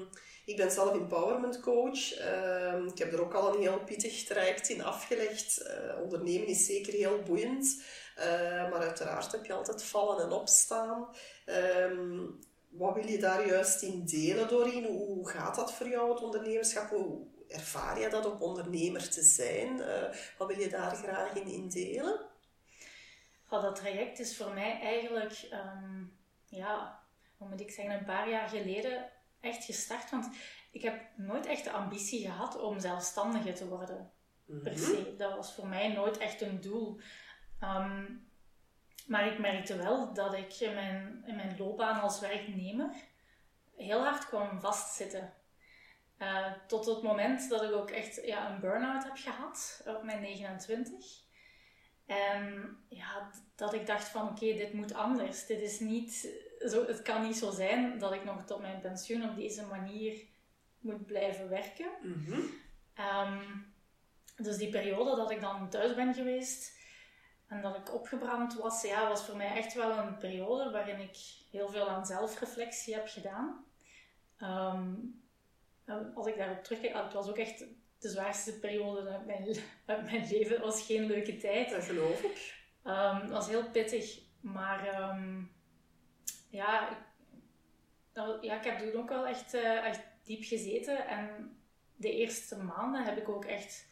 ik 0.44 0.56
ben 0.56 0.70
zelf 0.70 0.92
empowerment 0.92 1.60
coach. 1.60 2.12
Ehm, 2.12 2.86
ik 2.86 2.98
heb 2.98 3.12
er 3.12 3.20
ook 3.20 3.34
al 3.34 3.54
een 3.54 3.60
heel 3.60 3.80
pittig 3.84 4.24
traject 4.24 4.68
in 4.68 4.84
afgelegd. 4.84 5.62
ondernemen 6.02 6.46
is 6.46 6.66
zeker 6.66 6.92
heel 6.92 7.22
boeiend. 7.22 7.82
maar 8.70 8.80
uiteraard 8.80 9.32
heb 9.32 9.44
je 9.44 9.52
altijd 9.52 9.82
vallen 9.82 10.24
en 10.24 10.32
opstaan. 10.32 11.08
Um, 11.46 12.38
wat 12.76 12.94
wil 12.94 13.06
je 13.06 13.18
daar 13.18 13.46
juist 13.46 13.82
in 13.82 14.04
delen, 14.04 14.48
Doreen? 14.48 14.84
Hoe 14.84 15.28
gaat 15.28 15.54
dat 15.54 15.72
voor 15.72 15.88
jou, 15.88 16.10
het 16.10 16.22
ondernemerschap? 16.22 16.90
Hoe 16.90 17.26
ervaar 17.48 18.00
je 18.00 18.08
dat 18.08 18.26
om 18.26 18.42
ondernemer 18.42 19.10
te 19.10 19.22
zijn? 19.22 19.78
Uh, 19.78 20.02
wat 20.38 20.48
wil 20.48 20.58
je 20.58 20.68
daar 20.68 20.94
graag 20.94 21.34
in, 21.34 21.46
in 21.46 21.68
delen? 21.68 22.20
dat 23.48 23.76
traject 23.76 24.18
is 24.18 24.36
voor 24.36 24.52
mij 24.52 24.80
eigenlijk, 24.80 25.48
um, 25.52 26.18
ja, 26.46 27.00
hoe 27.36 27.48
moet 27.48 27.60
ik 27.60 27.70
zeggen, 27.70 27.94
een 27.94 28.04
paar 28.04 28.28
jaar 28.28 28.48
geleden 28.48 29.10
echt 29.44 29.64
gestart. 29.64 30.10
Want 30.10 30.28
ik 30.70 30.82
heb 30.82 31.02
nooit 31.16 31.46
echt 31.46 31.64
de 31.64 31.70
ambitie 31.70 32.24
gehad 32.24 32.60
om 32.60 32.80
zelfstandige 32.80 33.52
te 33.52 33.68
worden. 33.68 34.12
per 34.62 34.78
se. 34.78 35.14
Dat 35.18 35.36
was 35.36 35.54
voor 35.54 35.66
mij 35.66 35.92
nooit 35.92 36.18
echt 36.18 36.40
een 36.40 36.60
doel. 36.60 37.00
Ehm, 37.60 38.04
maar 39.06 39.26
ik 39.26 39.38
merkte 39.38 39.76
wel 39.76 40.14
dat 40.14 40.34
ik 40.34 40.54
in 40.54 40.74
mijn, 40.74 41.22
in 41.26 41.36
mijn 41.36 41.56
loopbaan 41.58 42.00
als 42.00 42.20
werknemer 42.20 42.94
heel 43.76 44.02
hard 44.02 44.26
kwam 44.26 44.60
vastzitten. 44.60 45.32
Uh, 46.18 46.52
tot 46.66 46.86
het 46.86 47.02
moment 47.02 47.48
dat 47.48 47.62
ik 47.62 47.72
ook 47.72 47.90
echt 47.90 48.26
ja, 48.26 48.50
een 48.50 48.60
burn-out 48.60 49.04
heb 49.04 49.16
gehad 49.16 49.82
op 49.86 50.02
mijn 50.02 50.20
29. 50.20 51.22
En 52.06 52.76
ja, 52.88 53.30
dat 53.54 53.74
ik 53.74 53.86
dacht 53.86 54.08
van 54.08 54.28
oké, 54.28 54.54
dit 54.54 54.72
moet 54.72 54.94
anders. 54.94 55.46
Dit 55.46 55.60
is 55.60 55.80
niet 55.80 56.28
zo, 56.70 56.86
het 56.86 57.02
kan 57.02 57.22
niet 57.22 57.36
zo 57.36 57.50
zijn 57.50 57.98
dat 57.98 58.12
ik 58.12 58.24
nog 58.24 58.44
tot 58.44 58.60
mijn 58.60 58.80
pensioen 58.80 59.28
op 59.28 59.36
deze 59.36 59.66
manier 59.66 60.24
moet 60.80 61.06
blijven 61.06 61.48
werken. 61.48 61.90
Mhm. 62.02 62.40
Ehm, 62.94 63.42
dus 64.36 64.56
die 64.56 64.70
periode 64.70 65.16
dat 65.16 65.30
ik 65.30 65.40
dan 65.40 65.68
thuis 65.68 65.94
ben 65.94 66.14
geweest 66.14 66.82
en 67.46 67.62
dat 67.62 67.76
ik 67.76 67.94
opgebrand 67.94 68.54
was, 68.54 68.82
ja, 68.82 69.08
was 69.08 69.24
voor 69.24 69.36
mij 69.36 69.56
echt 69.56 69.74
wel 69.74 69.98
een 69.98 70.18
periode 70.18 70.70
waarin 70.70 71.00
ik 71.00 71.16
heel 71.50 71.68
veel 71.68 71.88
aan 71.88 72.06
zelfreflectie 72.06 72.94
heb 72.94 73.08
gedaan. 73.08 73.64
Um, 74.38 75.22
als 76.14 76.26
ik 76.26 76.36
daarop 76.36 76.64
terugkijk, 76.64 76.94
het 76.94 77.12
was 77.12 77.28
ook 77.28 77.38
echt 77.38 77.64
de 77.98 78.08
zwaarste 78.08 78.58
periode 78.58 79.10
uit 79.10 79.26
mijn, 79.26 79.56
uit 79.86 80.04
mijn 80.04 80.28
leven. 80.28 80.54
Het 80.54 80.64
was 80.64 80.86
geen 80.86 81.06
leuke 81.06 81.36
tijd. 81.36 81.70
Dat 81.70 81.84
geloof 81.84 82.22
ik. 82.22 82.62
Um, 82.84 83.20
het 83.20 83.30
was 83.30 83.48
heel 83.48 83.70
pittig, 83.70 84.20
maar 84.40 85.10
um, 85.10 85.53
ja, 86.54 86.88
ik, 86.90 86.98
ja, 88.40 88.58
ik 88.58 88.64
heb 88.64 88.78
toen 88.78 89.00
ook 89.02 89.08
wel 89.08 89.26
echt, 89.26 89.54
uh, 89.54 89.84
echt 89.84 90.02
diep 90.22 90.44
gezeten. 90.44 91.06
En 91.06 91.56
de 91.96 92.12
eerste 92.12 92.56
maanden 92.56 93.04
heb 93.04 93.18
ik 93.18 93.28
ook 93.28 93.44
echt, 93.44 93.86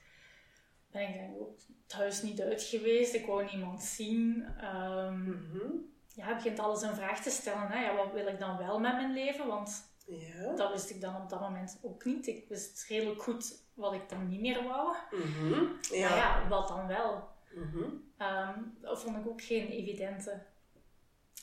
ben 0.90 1.08
ik 1.08 1.14
denk 1.14 1.40
ook 1.40 1.58
thuis 1.86 2.22
niet 2.22 2.40
uit 2.40 2.62
geweest. 2.62 3.14
Ik 3.14 3.26
wou 3.26 3.44
niemand 3.44 3.82
zien. 3.82 4.46
Um, 4.74 5.22
mm 5.22 5.50
-hmm. 5.52 5.90
Ja, 6.14 6.34
begint 6.34 6.58
alles 6.58 6.82
in 6.82 6.94
vraag 6.94 7.22
te 7.22 7.30
stellen. 7.30 7.68
Hè? 7.68 7.84
Ja, 7.84 7.96
wat 7.96 8.12
wil 8.12 8.26
ik 8.26 8.38
dan 8.38 8.58
wel 8.58 8.78
met 8.78 8.92
mijn 8.92 9.12
leven? 9.12 9.46
Want 9.46 9.94
ja. 10.06 10.54
dat 10.54 10.72
wist 10.72 10.90
ik 10.90 11.00
dan 11.00 11.16
op 11.16 11.28
dat 11.28 11.40
moment 11.40 11.78
ook 11.82 12.04
niet. 12.04 12.26
Ik 12.26 12.48
wist 12.48 12.84
redelijk 12.88 13.22
goed 13.22 13.62
wat 13.74 13.92
ik 13.92 14.08
dan 14.08 14.28
niet 14.28 14.40
meer 14.40 14.64
wou. 14.64 14.96
Mm 15.10 15.20
-hmm. 15.20 15.78
ja. 15.80 16.08
Maar 16.08 16.18
ja, 16.18 16.48
wat 16.48 16.68
dan 16.68 16.86
wel? 16.86 17.28
Mm 17.54 17.70
-hmm. 17.70 18.12
um, 18.18 18.76
dat 18.80 19.02
vond 19.02 19.16
ik 19.16 19.26
ook 19.26 19.42
geen 19.42 19.68
evidente. 19.68 20.42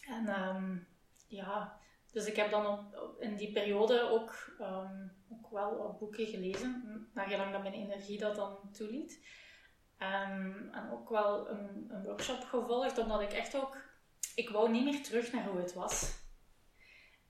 En 0.07 0.43
um, 0.55 0.87
ja, 1.29 1.79
dus 2.11 2.25
ik 2.25 2.35
heb 2.35 2.51
dan 2.51 2.65
op, 2.65 3.15
in 3.19 3.35
die 3.35 3.51
periode 3.51 4.01
ook, 4.01 4.55
um, 4.59 5.11
ook 5.29 5.49
wel 5.49 5.77
wat 5.77 5.99
boeken 5.99 6.25
gelezen, 6.25 7.09
naar 7.13 7.27
gelang 7.27 7.51
dat 7.51 7.61
mijn 7.61 7.73
energie 7.73 8.19
dat 8.19 8.35
dan 8.35 8.71
toeliet. 8.71 9.25
Um, 9.97 10.69
en 10.71 10.91
ook 10.91 11.09
wel 11.09 11.49
een, 11.49 11.85
een, 11.89 12.03
workshop 12.03 12.43
gevolgd, 12.43 12.97
omdat 12.97 13.21
ik 13.21 13.31
echt 13.33 13.55
ook, 13.55 13.77
ik 14.35 14.49
wou 14.49 14.71
niet 14.71 14.83
meer 14.83 15.03
terug 15.03 15.31
naar 15.31 15.45
hoe 15.45 15.59
het 15.59 15.73
was. 15.73 16.17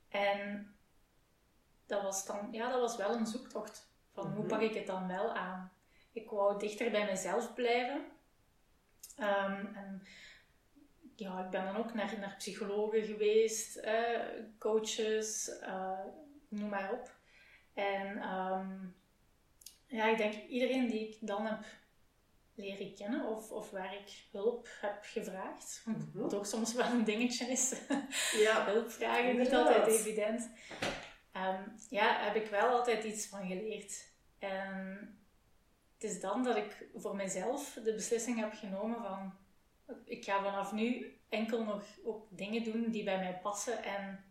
En 0.09 0.73
dat 1.85 2.01
was 2.01 2.25
dan, 2.25 2.47
ja, 2.51 2.69
dat 2.71 2.79
was 2.79 2.95
wel 2.95 3.15
een 3.15 3.25
zoektocht. 3.25 3.91
Van 4.13 4.31
hoe 4.31 4.39
mhm. 4.39 4.47
pak 4.47 4.61
ik 4.61 4.73
het 4.73 4.87
dan 4.87 5.07
wel 5.07 5.33
aan? 5.33 5.71
Ik 6.11 6.29
wou 6.29 6.59
dichter 6.59 6.91
bij 6.91 7.05
mezelf 7.05 7.53
blijven. 7.53 8.05
Um, 9.17 9.75
en 9.75 10.03
ja, 11.19 11.43
ik 11.43 11.49
ben 11.49 11.65
dan 11.65 11.75
ook 11.75 11.93
naar, 11.93 12.19
naar 12.19 12.35
psychologen 12.37 13.03
geweest, 13.03 13.75
eh, 13.75 14.19
coaches, 14.59 15.51
uh, 15.61 15.99
noem 16.47 16.69
maar 16.69 16.91
op. 16.93 17.17
En 17.73 18.33
um, 18.33 18.95
ja, 19.85 20.07
ik 20.09 20.17
denk 20.17 20.33
iedereen 20.47 20.87
die 20.87 21.07
ik 21.07 21.17
dan 21.19 21.45
heb 21.45 21.65
leren 22.53 22.95
kennen 22.95 23.25
of, 23.25 23.51
of 23.51 23.69
waar 23.69 23.95
ik 23.95 24.27
hulp 24.31 24.67
heb 24.81 24.97
gevraagd, 25.01 25.81
mm 25.85 26.11
wat 26.13 26.33
ook 26.33 26.45
soms 26.45 26.73
wel 26.73 26.85
een 26.85 27.03
dingetje 27.03 27.45
is, 27.45 27.73
ja, 28.45 28.65
hulpvragen, 28.65 29.37
niet 29.37 29.53
altijd 29.53 29.87
evident, 29.87 30.49
um, 31.33 31.75
ja, 31.89 32.23
heb 32.23 32.35
ik 32.35 32.49
wel 32.49 32.67
altijd 32.67 33.03
iets 33.03 33.27
van 33.27 33.47
geleerd. 33.47 34.07
En 34.39 34.97
het 35.93 36.11
is 36.11 36.19
dan 36.19 36.43
dat 36.43 36.55
ik 36.55 36.87
voor 36.95 37.15
mezelf 37.15 37.79
de 37.83 37.93
beslissing 37.93 38.39
heb 38.39 38.53
genomen 38.53 39.01
van 39.01 39.33
ik 40.05 40.25
ga 40.25 40.43
vanaf 40.43 40.71
nu 40.71 41.17
enkel 41.29 41.63
nog 41.63 41.83
ook 42.03 42.27
dingen 42.29 42.63
doen 42.63 42.89
die 42.89 43.03
bij 43.03 43.17
mij 43.17 43.39
passen 43.41 43.83
en 43.83 44.23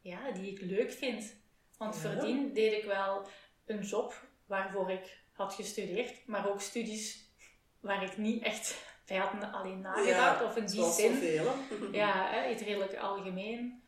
ja, 0.00 0.30
die 0.30 0.52
ik 0.52 0.60
leuk 0.60 0.92
vind. 0.92 1.36
Want 1.78 1.94
ja. 1.94 2.00
voordien 2.00 2.52
deed 2.52 2.72
ik 2.72 2.84
wel 2.84 3.26
een 3.64 3.82
job 3.82 4.28
waarvoor 4.46 4.90
ik 4.90 5.22
had 5.32 5.54
gestudeerd, 5.54 6.26
maar 6.26 6.48
ook 6.48 6.60
studies 6.60 7.32
waar 7.80 8.02
ik 8.02 8.16
niet 8.16 8.42
echt 8.42 8.92
bij 9.06 9.16
had 9.16 9.52
alleen 9.52 9.80
nagedacht. 9.80 10.42
of 10.44 10.56
in 10.56 10.66
die 10.66 10.92
zin. 10.92 11.14
Zoveel, 11.14 11.54
ja, 12.00 12.30
hè, 12.30 12.48
het 12.48 12.60
redelijk 12.60 12.96
algemeen. 12.96 13.82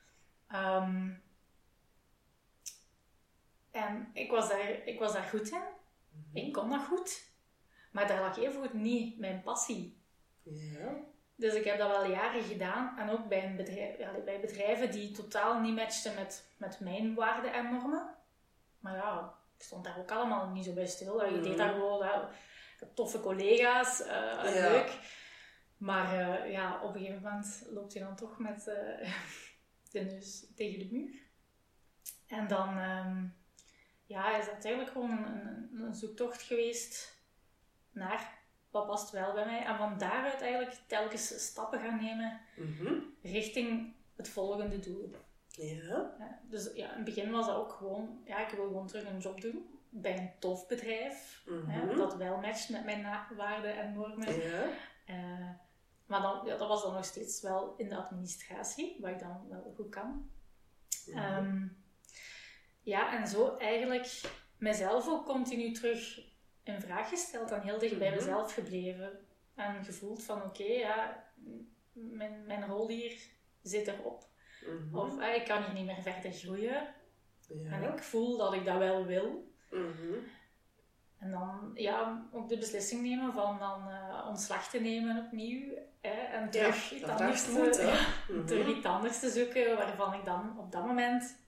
Um, 0.55 1.23
en 3.71 4.11
ik 4.13 4.31
was 4.31 4.49
daar, 4.49 4.71
ik 4.85 4.99
was 4.99 5.13
daar 5.13 5.25
goed 5.25 5.51
in. 5.51 5.63
Mhm. 6.11 6.47
Ik 6.47 6.53
kon 6.53 6.71
dat 6.71 6.85
goed. 6.85 7.31
Maar 7.93 8.09
daar 8.09 8.21
lag 8.21 8.39
even 8.39 8.61
goed 8.61 8.73
niet 8.73 9.19
mijn 9.19 9.43
passie. 9.43 10.05
Ja. 10.55 11.05
Dus 11.35 11.55
ik 11.55 11.65
heb 11.65 11.79
dat 11.79 11.91
wel 11.91 12.11
jaren 12.11 12.43
gedaan. 12.43 12.99
En 12.99 13.11
ook 13.11 13.29
bij, 13.29 13.45
een 13.45 13.57
bedrijf, 13.57 13.99
ja, 13.99 14.13
bij 14.25 14.41
bedrijven 14.41 14.91
die 14.91 15.11
totaal 15.11 15.61
niet 15.61 15.75
matchten 15.75 16.15
met, 16.15 16.49
met 16.57 16.81
mijn 16.81 17.15
waarden 17.15 17.53
en 17.53 17.71
normen. 17.71 18.15
Maar 18.79 18.95
ja, 18.95 19.35
ik 19.57 19.63
stond 19.63 19.85
daar 19.85 19.99
ook 19.99 20.11
allemaal 20.11 20.49
niet 20.49 20.65
zo 20.65 20.73
bij 20.73 20.87
stil. 20.87 21.25
Je 21.25 21.41
deed 21.41 21.57
daar 21.57 21.71
mhm. 21.71 21.79
gewoon 21.79 22.07
ja, 22.07 22.31
toffe 22.95 23.21
collega's, 23.21 24.01
uh, 24.01 24.43
leuk. 24.43 24.99
Maar 25.77 26.15
uh, 26.15 26.53
ja, 26.53 26.83
op 26.83 26.95
een 26.95 27.01
gegeven 27.01 27.23
moment 27.23 27.67
loopt 27.71 27.93
je 27.93 27.99
dan 27.99 28.17
toch 28.17 28.39
met 28.39 28.67
uh, 28.69 29.13
de 29.93 30.01
neus 30.01 30.47
tegen 30.55 30.79
de 30.79 30.89
muur. 30.91 31.25
En 32.27 32.49
dan 32.49 32.79
um, 32.79 33.37
ja, 34.07 34.39
is 34.39 34.47
dat 34.47 34.65
eigenlijk 34.65 34.93
gewoon 34.93 35.11
een, 35.11 35.27
een, 35.27 35.81
een 35.81 35.95
zoektocht 35.95 36.43
geweest 36.43 37.19
naar 37.91 38.39
wat 38.71 38.87
past 38.87 39.11
wel 39.11 39.33
bij 39.33 39.45
mij. 39.45 39.65
En 39.65 39.77
van 39.77 39.99
daaruit 39.99 40.41
eigenlijk 40.41 40.77
telkens 40.87 41.45
stappen 41.45 41.81
gaan 41.81 42.01
nemen 42.01 42.41
mhm. 42.57 42.95
richting 43.23 43.95
het 44.17 44.29
volgende 44.29 44.79
doel. 44.79 45.11
Ja. 45.49 46.15
ja. 46.19 46.41
Dus 46.51 46.71
ja, 46.75 46.91
in 46.91 46.97
het 46.97 47.05
begin 47.05 47.31
was 47.31 47.47
dat 47.47 47.57
ook 47.57 47.73
gewoon, 47.73 48.23
ja, 48.25 48.47
ik 48.49 48.57
wil 48.57 48.67
gewoon 48.67 48.87
terug 48.87 49.05
een 49.05 49.19
job 49.19 49.41
doen 49.41 49.77
bij 49.91 50.19
een 50.19 50.31
tof 50.39 50.67
bedrijf, 50.67 51.43
mhm. 51.47 51.97
dat 51.97 52.17
wel 52.17 52.41
matcht 52.41 52.69
met 52.69 52.85
mijn 52.85 53.07
waarden 53.37 53.77
en 53.77 53.93
normen. 53.93 54.41
Ja. 54.41 54.65
Uh, 55.07 55.51
maar 56.07 56.23
dan, 56.23 56.47
ja, 56.47 56.57
dat 56.57 56.69
was 56.69 56.83
dan 56.83 56.95
nog 56.95 57.05
steeds 57.05 57.41
wel 57.41 57.75
in 57.77 57.89
de 57.89 57.97
administratie, 57.97 58.97
wat 59.01 59.11
ik 59.11 59.19
dan 59.19 59.49
wel 59.49 59.73
goed 59.77 59.89
kan. 59.89 60.31
Ja, 61.07 61.41
mhm. 61.41 61.51
um, 61.51 61.85
ja 62.81 63.19
en 63.21 63.27
zo 63.27 63.57
eigenlijk 63.57 64.21
mezelf 64.59 65.09
ook 65.09 65.25
continu 65.25 65.73
terug 65.73 66.21
in 66.69 66.81
vraag 66.81 67.09
gesteld 67.09 67.51
en 67.51 67.61
heel 67.61 67.79
dicht 67.79 67.99
bij 67.99 68.09
mhm. 68.09 68.17
mezelf 68.17 68.55
gebleven. 68.55 69.19
En 69.55 69.85
gevoeld 69.85 70.23
van 70.23 70.43
oké, 70.43 70.65
ja, 70.65 71.25
mijn, 71.93 72.47
mijn 72.47 72.67
rol 72.67 72.89
hier 72.89 73.19
zit 73.63 73.87
erop. 73.87 74.25
Mm 74.67 74.97
Of 74.97 75.19
ah, 75.19 75.35
ik 75.35 75.45
kan 75.45 75.63
hier 75.63 75.75
niet 75.75 75.87
meer 75.87 76.03
verder 76.03 76.33
groeien. 76.33 76.95
Ja. 77.49 77.71
En 77.71 77.93
ik 77.93 78.03
voel 78.03 78.37
dat 78.37 78.53
ik 78.53 78.65
dat 78.65 78.79
wel 78.79 79.05
wil. 79.05 79.53
Mhm. 79.71 80.15
En 81.19 81.31
dan 81.31 81.71
ja, 81.75 82.27
ook 82.33 82.49
de 82.49 82.59
beslissing 82.59 83.03
nemen 83.03 83.33
van 83.33 83.59
dan 83.59 83.89
uh, 83.89 84.27
ontslag 84.29 84.69
te 84.69 84.81
nemen 84.81 85.25
opnieuw. 85.25 85.75
Hè, 86.01 86.11
en 86.11 86.51
terug, 86.51 86.93
iets 86.93 87.05
anders 87.05 87.45
te, 87.45 88.07
mm 88.29 88.47
terug 88.47 88.77
iets 88.77 88.87
anders 88.87 89.21
te 89.21 89.29
zoeken 89.29 89.77
waarvan 89.77 90.15
ik 90.15 90.25
dan 90.25 90.59
op 90.59 90.73
dat 90.73 90.87
moment 90.87 91.39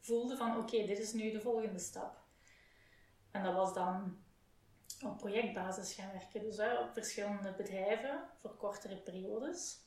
voelde 0.00 0.36
van 0.36 0.56
oké, 0.56 0.86
dit 0.86 0.98
is 0.98 1.12
nu 1.12 1.30
de 1.30 1.40
volgende 1.40 1.78
stap. 1.78 2.20
En 3.30 3.42
dat 3.42 3.54
was 3.54 3.74
dan 3.74 4.21
op 5.04 5.18
projectbasis 5.18 5.94
gaan 5.94 6.12
werken. 6.12 6.40
Dus 6.40 6.58
op 6.58 6.92
verschillende 6.92 7.54
bedrijven 7.56 8.20
voor 8.40 8.56
kortere 8.56 8.96
periodes. 8.96 9.80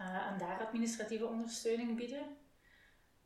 Uh, 0.00 0.26
en 0.26 0.38
daar 0.38 0.66
administratieve 0.66 1.26
ondersteuning 1.26 1.96
bieden. 1.96 2.36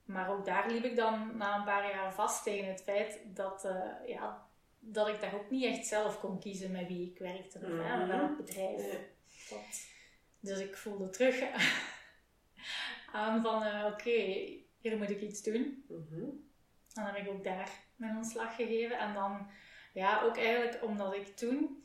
Maar 0.05 0.31
ook 0.31 0.45
daar 0.45 0.71
liep 0.71 0.85
ik 0.85 0.97
dan 0.97 1.37
na 1.37 1.57
een 1.57 1.65
paar 1.65 1.91
jaar 1.91 2.15
vast 2.15 2.43
tegen 2.43 2.69
het 2.69 2.83
feit 2.83 3.19
dat, 3.25 3.65
uh, 3.65 3.93
ja, 4.07 4.47
dat 4.79 5.09
ik 5.09 5.21
daar 5.21 5.35
ook 5.35 5.51
niet 5.51 5.65
echt 5.65 5.87
zelf 5.87 6.21
kon 6.21 6.39
kiezen 6.39 6.71
met 6.71 6.87
wie 6.87 7.11
ik 7.11 7.19
werkte. 7.19 7.59
Of, 7.59 7.69
mm 7.69 7.81
-hmm. 7.81 7.99
met 7.99 8.09
welk 8.09 8.37
bedrijf. 8.37 8.99
Dus 10.41 10.59
ik 10.59 10.77
voelde 10.77 11.11
terug 11.11 11.43
aan 13.13 13.43
van 13.43 13.63
uh, 13.63 13.85
oké, 13.93 14.11
hier 14.79 14.97
moet 14.97 15.11
ik 15.11 15.21
iets 15.21 15.43
doen. 15.43 15.85
Mm 15.89 16.07
-hmm. 16.11 16.51
Dan 16.93 17.05
heb 17.05 17.17
ik 17.17 17.29
ook 17.29 17.45
daar 17.45 17.71
mijn 17.97 18.17
ontslag 18.17 18.57
gegeven. 18.57 18.99
En 18.99 19.15
dan 19.15 19.49
ja, 19.97 20.23
ook 20.23 20.37
eigenlijk 20.37 20.85
omdat 20.85 21.15
ik 21.15 21.37
toen 21.37 21.85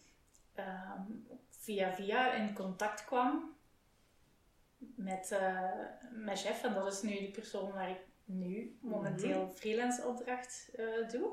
ehm, 0.54 1.02
via 1.50 1.94
via 1.94 2.34
in 2.34 2.54
contact 2.54 3.06
kwam 3.06 3.56
met 4.78 5.32
uh, 5.32 5.72
mijn 6.12 6.38
chef. 6.38 6.64
En 6.64 6.74
dat 6.74 6.94
is 6.94 7.02
nu 7.02 7.20
de 7.20 7.32
persoon 7.32 7.72
waar 7.72 7.90
ik 7.90 8.00
nu 8.26 8.78
momenteel 8.82 9.46
mhm. 9.46 9.54
freelance 9.54 10.06
opdracht 10.06 10.70
uh, 10.76 11.10
doe. 11.10 11.32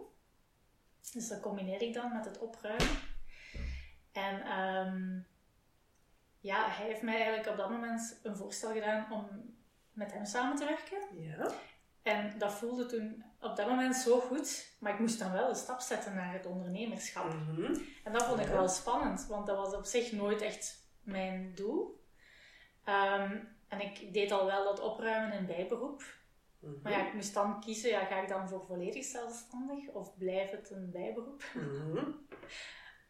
Dus 1.12 1.28
dat 1.28 1.40
combineer 1.40 1.82
ik 1.82 1.94
dan 1.94 2.12
met 2.12 2.24
het 2.24 2.38
opruimen. 2.38 2.98
En 4.12 4.42
ehm, 4.42 5.20
ja, 6.40 6.68
hij 6.68 6.86
heeft 6.86 7.02
mij 7.02 7.14
eigenlijk 7.14 7.48
op 7.48 7.56
dat 7.56 7.70
moment 7.70 8.20
een 8.22 8.36
voorstel 8.36 8.72
gedaan 8.72 9.12
om 9.12 9.54
met 9.92 10.12
hem 10.12 10.24
samen 10.24 10.56
te 10.56 10.64
werken. 10.64 11.20
Ja. 11.20 11.50
En 12.02 12.38
dat 12.38 12.52
voelde 12.52 12.86
toen 12.86 13.24
op 13.40 13.57
dat 13.57 13.68
moment 13.68 13.96
zo 13.96 14.20
goed, 14.20 14.77
maar 14.79 14.92
ik 14.92 14.98
moest 14.98 15.18
dan 15.18 15.33
wel 15.33 15.48
een 15.48 15.55
stap 15.55 15.81
zetten 15.81 16.14
naar 16.14 16.33
het 16.33 16.46
ondernemerschap. 16.46 17.35
Mhm. 17.35 17.74
En 18.05 18.12
dat 18.12 18.24
vond 18.24 18.40
ik 18.40 18.46
wel 18.46 18.68
spannend, 18.68 19.27
want 19.27 19.46
dat 19.46 19.57
was 19.57 19.74
op 19.74 19.85
zich 19.85 20.12
nooit 20.12 20.40
echt 20.40 20.88
mijn 21.03 21.53
doel. 21.55 22.05
Ehm, 22.85 23.37
en 23.68 23.81
ik 23.81 24.12
deed 24.12 24.33
al 24.33 24.46
wel 24.46 24.64
dat 24.64 24.81
opruimen 24.81 25.38
in 25.38 25.46
bijberoep. 25.46 26.03
Mhm. 26.59 26.72
Maar 26.83 26.92
ja, 26.92 27.07
ik 27.07 27.14
moest 27.14 27.35
dan 27.35 27.61
kiezen, 27.61 27.90
ja, 27.90 28.05
ga 28.05 28.22
ik 28.22 28.29
dan 28.29 28.48
voor 28.48 28.64
volledig 28.66 29.05
zelfstandig 29.05 29.88
of 29.88 30.18
blijft 30.18 30.53
het 30.53 30.70
een 30.70 30.90
bijberoep? 30.90 31.44
Mhm. 31.55 32.05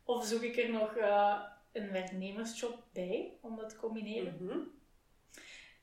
Of 0.05 0.25
zoek 0.25 0.43
ik 0.43 0.57
er 0.57 0.71
nog 0.71 0.97
eh, 0.97 1.41
een 1.73 1.91
werknemersjob 1.91 2.83
bij 2.93 3.39
om 3.41 3.57
dat 3.57 3.69
te 3.69 3.77
combineren? 3.77 4.71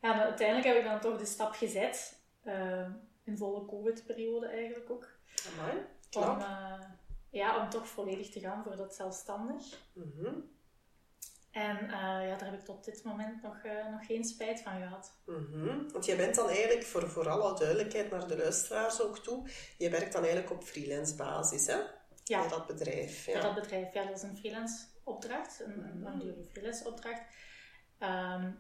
Ja, 0.02 0.24
uiteindelijk 0.24 0.68
heb 0.68 0.78
ik 0.78 0.84
dan 0.84 1.00
toch 1.00 1.18
de 1.18 1.26
stap 1.26 1.54
gezet, 1.54 2.22
eh, 2.42 2.88
in 3.26 3.38
volle 3.38 3.66
covid-periode 3.66 4.48
eigenlijk 4.48 4.90
ook, 4.90 5.10
Amai. 5.54 5.78
om, 6.12 6.42
eh, 6.42 6.90
ja, 7.30 7.64
om 7.64 7.70
toch 7.70 7.88
volledig 7.88 8.30
te 8.30 8.40
gaan 8.40 8.64
voor 8.64 8.76
dat 8.76 8.96
zelfstandig. 8.96 9.80
Mhm. 9.94 10.34
En 11.52 11.78
eh, 11.78 12.28
ja, 12.28 12.36
daar 12.38 12.52
heb 12.52 12.60
ik 12.60 12.66
tot 12.66 12.86
dit 12.86 13.04
moment 13.04 13.42
nog, 13.42 13.58
eh, 13.64 13.92
nog 13.92 14.06
geen 14.06 14.24
spijt 14.24 14.62
van 14.62 14.78
gehad. 14.82 15.12
Mhm. 15.26 15.92
Want 15.92 16.06
jij 16.06 16.18
bent 16.18 16.36
dan 16.36 16.50
eigenlijk, 16.50 16.84
voor, 16.84 17.10
voor 17.10 17.30
alle 17.30 17.58
duidelijkheid 17.58 18.12
naar 18.12 18.28
de 18.28 18.38
luisteraars 18.38 19.02
ook 19.02 19.20
toe, 19.20 19.50
je 19.78 19.90
werkt 19.90 20.14
dan 20.14 20.24
eigenlijk 20.24 20.54
op 20.54 20.64
freelance 20.64 21.16
basis, 21.16 21.66
hè? 21.68 21.78
Ja, 22.24 22.40
Bij 22.40 22.50
dat 22.50 22.68
bedrijf. 22.68 23.26
Ja. 23.26 23.32
voor 23.32 23.42
dat 23.42 23.56
bedrijf. 23.56 23.94
Ja, 23.94 24.06
dat 24.06 24.16
is 24.16 24.22
een 24.22 24.38
freelance 24.38 24.86
opdracht, 25.04 25.60
een, 25.60 26.02
langdurige 26.02 26.44
freelance 26.52 26.88
opdracht. 26.88 27.22
ehm, 27.98 28.52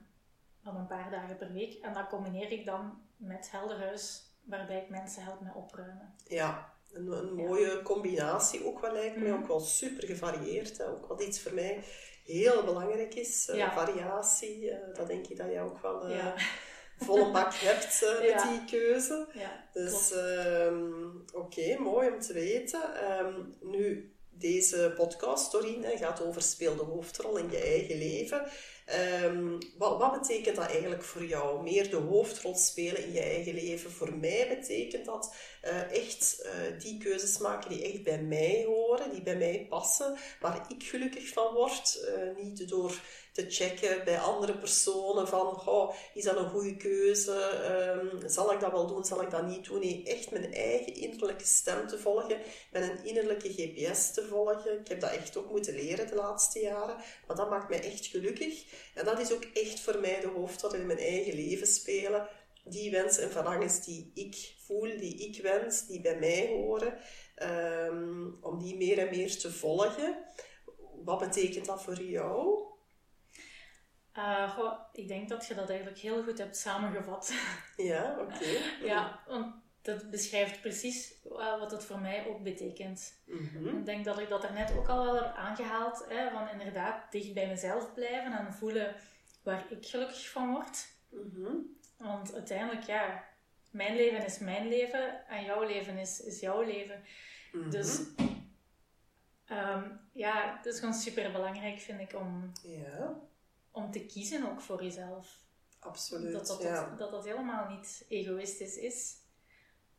van 0.63 0.75
een 0.75 0.87
paar 0.87 1.11
dagen 1.11 1.37
per 1.37 1.51
week. 1.53 1.73
En 1.73 1.93
dat 1.93 2.07
combineer 2.07 2.51
ik 2.51 2.65
dan 2.65 3.01
met 3.17 3.51
Helderhuis, 3.51 4.34
waarbij 4.45 4.81
ik 4.81 4.89
mensen 4.89 5.23
help 5.23 5.41
met 5.41 5.53
opruimen. 5.55 6.15
Ja, 6.27 6.73
een, 6.91 7.07
een 7.11 7.33
mooie 7.33 7.81
combinatie 7.81 8.65
ook 8.65 8.79
wel 8.79 8.93
lijkt 8.93 9.17
mij, 9.17 9.29
Mhm. 9.31 9.41
ook 9.41 9.47
wel 9.47 9.59
super 9.59 10.07
gevarieerd. 10.07 10.77
Hè. 10.77 10.87
Ook 10.89 11.05
wat 11.05 11.21
iets 11.23 11.41
voor 11.41 11.53
mij 11.53 11.83
heel 12.25 12.63
belangrijk 12.63 13.13
is, 13.15 13.47
eh, 13.49 13.73
variatie. 13.73 14.71
eh, 14.71 14.95
dat 14.95 15.07
denk 15.07 15.27
ik 15.27 15.37
dat 15.37 15.47
jij 15.51 15.61
ook 15.61 15.81
wel 15.81 16.07
eh, 16.07 16.15
Ja, 16.15 16.33
volle 17.05 17.31
bak 17.31 17.53
hebt 17.53 18.05
met 18.21 18.41
die 18.49 18.79
keuze. 18.79 19.27
ja 19.33 19.63
Dus 19.73 20.11
ehm, 20.11 20.93
oké, 21.33 21.77
mooi 21.79 22.09
om 22.09 22.19
te 22.19 22.33
weten. 22.33 22.95
Ehm, 22.95 23.41
nu, 23.61 24.14
deze 24.39 24.93
podcast, 24.95 25.51
Doreen, 25.51 25.83
hè, 25.83 25.97
gaat 25.97 26.21
over 26.21 26.41
speel 26.41 26.75
de 26.75 26.83
hoofdrol 26.83 27.37
in 27.37 27.51
je 27.51 27.59
eigen 27.59 27.97
leven. 27.97 28.47
Ehm, 28.85 29.59
wat, 29.77 29.97
wat 29.97 30.21
betekent 30.21 30.55
dat 30.55 30.69
eigenlijk 30.69 31.03
voor 31.03 31.25
jou? 31.25 31.63
Meer 31.63 31.89
de 31.89 31.95
hoofdrol 31.95 32.55
spelen 32.55 33.03
in 33.03 33.13
je 33.13 33.21
eigen 33.21 33.53
leven. 33.53 33.91
Voor 33.91 34.13
mij 34.13 34.47
betekent 34.59 35.05
dat 35.05 35.35
eh, 35.61 35.91
echt 35.91 36.41
eh, 36.41 36.79
die 36.79 36.97
keuzes 36.97 37.37
maken 37.37 37.69
die 37.69 37.83
echt 37.83 38.03
bij 38.03 38.21
mij 38.21 38.63
horen, 38.65 39.11
die 39.11 39.21
bij 39.21 39.35
mij 39.37 39.65
passen, 39.69 40.17
waar 40.39 40.65
ik 40.67 40.83
gelukkig 40.83 41.27
van 41.27 41.53
word. 41.53 41.99
Eh, 42.07 42.43
niet 42.43 42.69
door 42.69 43.01
te 43.35 43.45
checken 43.49 44.03
bij 44.03 44.19
andere 44.19 44.57
personen 44.57 45.27
van, 45.27 45.67
oh, 45.67 45.95
is 46.13 46.23
dat 46.23 46.37
een 46.37 46.49
goede 46.49 46.77
keuze? 46.77 47.39
Ehm, 47.39 48.29
zal 48.29 48.53
ik 48.53 48.59
dat 48.59 48.71
wel 48.71 48.87
doen? 48.87 49.05
Zal 49.05 49.21
ik 49.21 49.31
dat 49.31 49.47
niet 49.47 49.65
doen? 49.65 49.79
Nee, 49.79 50.03
echt 50.03 50.31
mijn 50.31 50.53
eigen 50.53 50.93
innerlijke 50.93 51.45
stem 51.45 51.87
te 51.87 51.97
volgen, 51.97 52.41
mijn 52.71 53.03
innerlijke 53.03 53.53
GPS 53.53 54.13
te 54.13 54.25
volgen. 54.25 54.79
Ik 54.79 54.87
heb 54.87 54.99
dat 54.99 55.11
echt 55.11 55.37
ook 55.37 55.49
moeten 55.49 55.75
leren 55.75 56.07
de 56.07 56.15
laatste 56.15 56.59
jaren, 56.59 56.95
maar 57.27 57.35
dat 57.35 57.49
maakt 57.49 57.69
mij 57.69 57.83
echt 57.83 58.05
gelukkig. 58.05 58.65
En 58.93 59.05
dat 59.05 59.19
is 59.19 59.33
ook 59.33 59.43
echt 59.53 59.79
voor 59.79 59.99
mij 59.99 60.19
de 60.19 60.27
hoofdrol 60.27 60.73
in 60.73 60.85
mijn 60.85 60.99
eigen 60.99 61.33
leven 61.33 61.67
spelen. 61.67 62.27
Die 62.63 62.91
wensen 62.91 63.23
en 63.23 63.31
verlangens 63.31 63.83
die 63.83 64.11
ik 64.13 64.53
voel, 64.65 64.97
die 64.97 65.27
ik 65.27 65.41
wens, 65.41 65.87
die 65.87 66.01
bij 66.01 66.19
mij 66.19 66.47
horen, 66.47 66.97
ehm, 67.35 68.27
om 68.41 68.59
die 68.59 68.75
meer 68.75 68.97
en 68.97 69.09
meer 69.09 69.37
te 69.37 69.51
volgen. 69.51 70.17
Wat 71.03 71.19
betekent 71.19 71.65
dat 71.65 71.83
voor 71.83 72.01
jou? 72.01 72.73
Eh, 74.15 74.49
goh, 74.49 74.79
ik 74.93 75.07
denk 75.07 75.29
dat 75.29 75.47
je 75.47 75.55
dat 75.55 75.69
eigenlijk 75.69 75.99
heel 75.99 76.23
goed 76.23 76.37
hebt 76.37 76.57
samengevat. 76.57 77.33
Ja, 77.75 78.17
oké. 78.19 78.45
ja, 78.83 79.23
want 79.27 79.55
dat 79.81 80.09
beschrijft 80.09 80.61
precies 80.61 81.13
eh, 81.23 81.59
wat 81.59 81.71
het 81.71 81.85
voor 81.85 81.99
mij 81.99 82.27
ook 82.27 82.43
betekent. 82.43 83.21
Mhm. 83.25 83.77
Ik 83.77 83.85
denk 83.85 84.05
dat 84.05 84.19
ik 84.19 84.29
dat 84.29 84.43
er 84.43 84.53
net 84.53 84.77
ook 84.77 84.87
al 84.87 85.03
wel 85.03 85.15
heb 85.15 85.35
aangehaald. 85.35 86.05
Hè, 86.09 86.31
van 86.31 86.49
inderdaad 86.49 87.11
dicht 87.11 87.33
bij 87.33 87.47
mezelf 87.47 87.93
blijven 87.93 88.31
en 88.33 88.53
voelen 88.53 88.95
waar 89.43 89.65
ik 89.71 89.85
gelukkig 89.85 90.29
van 90.29 90.51
word. 90.51 90.87
Mhm. 91.09 91.55
Want 91.97 92.33
uiteindelijk, 92.33 92.83
ja, 92.83 93.23
mijn 93.71 93.95
leven 93.95 94.25
is 94.25 94.39
mijn 94.39 94.67
leven 94.67 95.27
en 95.27 95.43
jouw 95.43 95.63
leven 95.63 95.97
is, 95.97 96.21
is 96.21 96.39
jouw 96.39 96.61
leven. 96.61 97.03
Mhm. 97.51 97.69
Dus 97.69 98.01
ehm, 99.45 99.89
ja, 100.13 100.55
het 100.57 100.65
is 100.65 100.79
gewoon 100.79 100.93
super 100.93 101.31
belangrijk, 101.31 101.79
vind 101.79 101.99
ik, 101.99 102.15
om, 102.15 102.51
Ja, 102.63 103.15
om 103.75 103.91
te 103.91 104.05
kiezen 104.05 104.51
ook 104.51 104.61
voor 104.61 104.83
jezelf. 104.83 105.39
absoluut. 105.79 106.31
Dat 106.33 106.47
dat, 106.47 106.61
ja. 106.61 106.95
dat 106.97 107.11
dat 107.11 107.25
helemaal 107.25 107.69
niet 107.69 108.05
egoïstisch 108.07 108.77
is, 108.77 109.15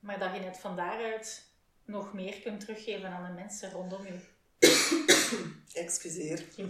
maar 0.01 0.19
dat 0.19 0.35
je 0.35 0.41
het 0.41 0.59
van 0.59 0.77
daaruit 0.77 1.45
nog 1.85 2.13
meer 2.13 2.41
kunt 2.41 2.61
teruggeven 2.61 3.09
aan 3.11 3.27
de 3.27 3.33
mensen 3.33 3.71
rondom 3.71 4.07
je. 4.07 4.21
Excuseer. 5.73 6.45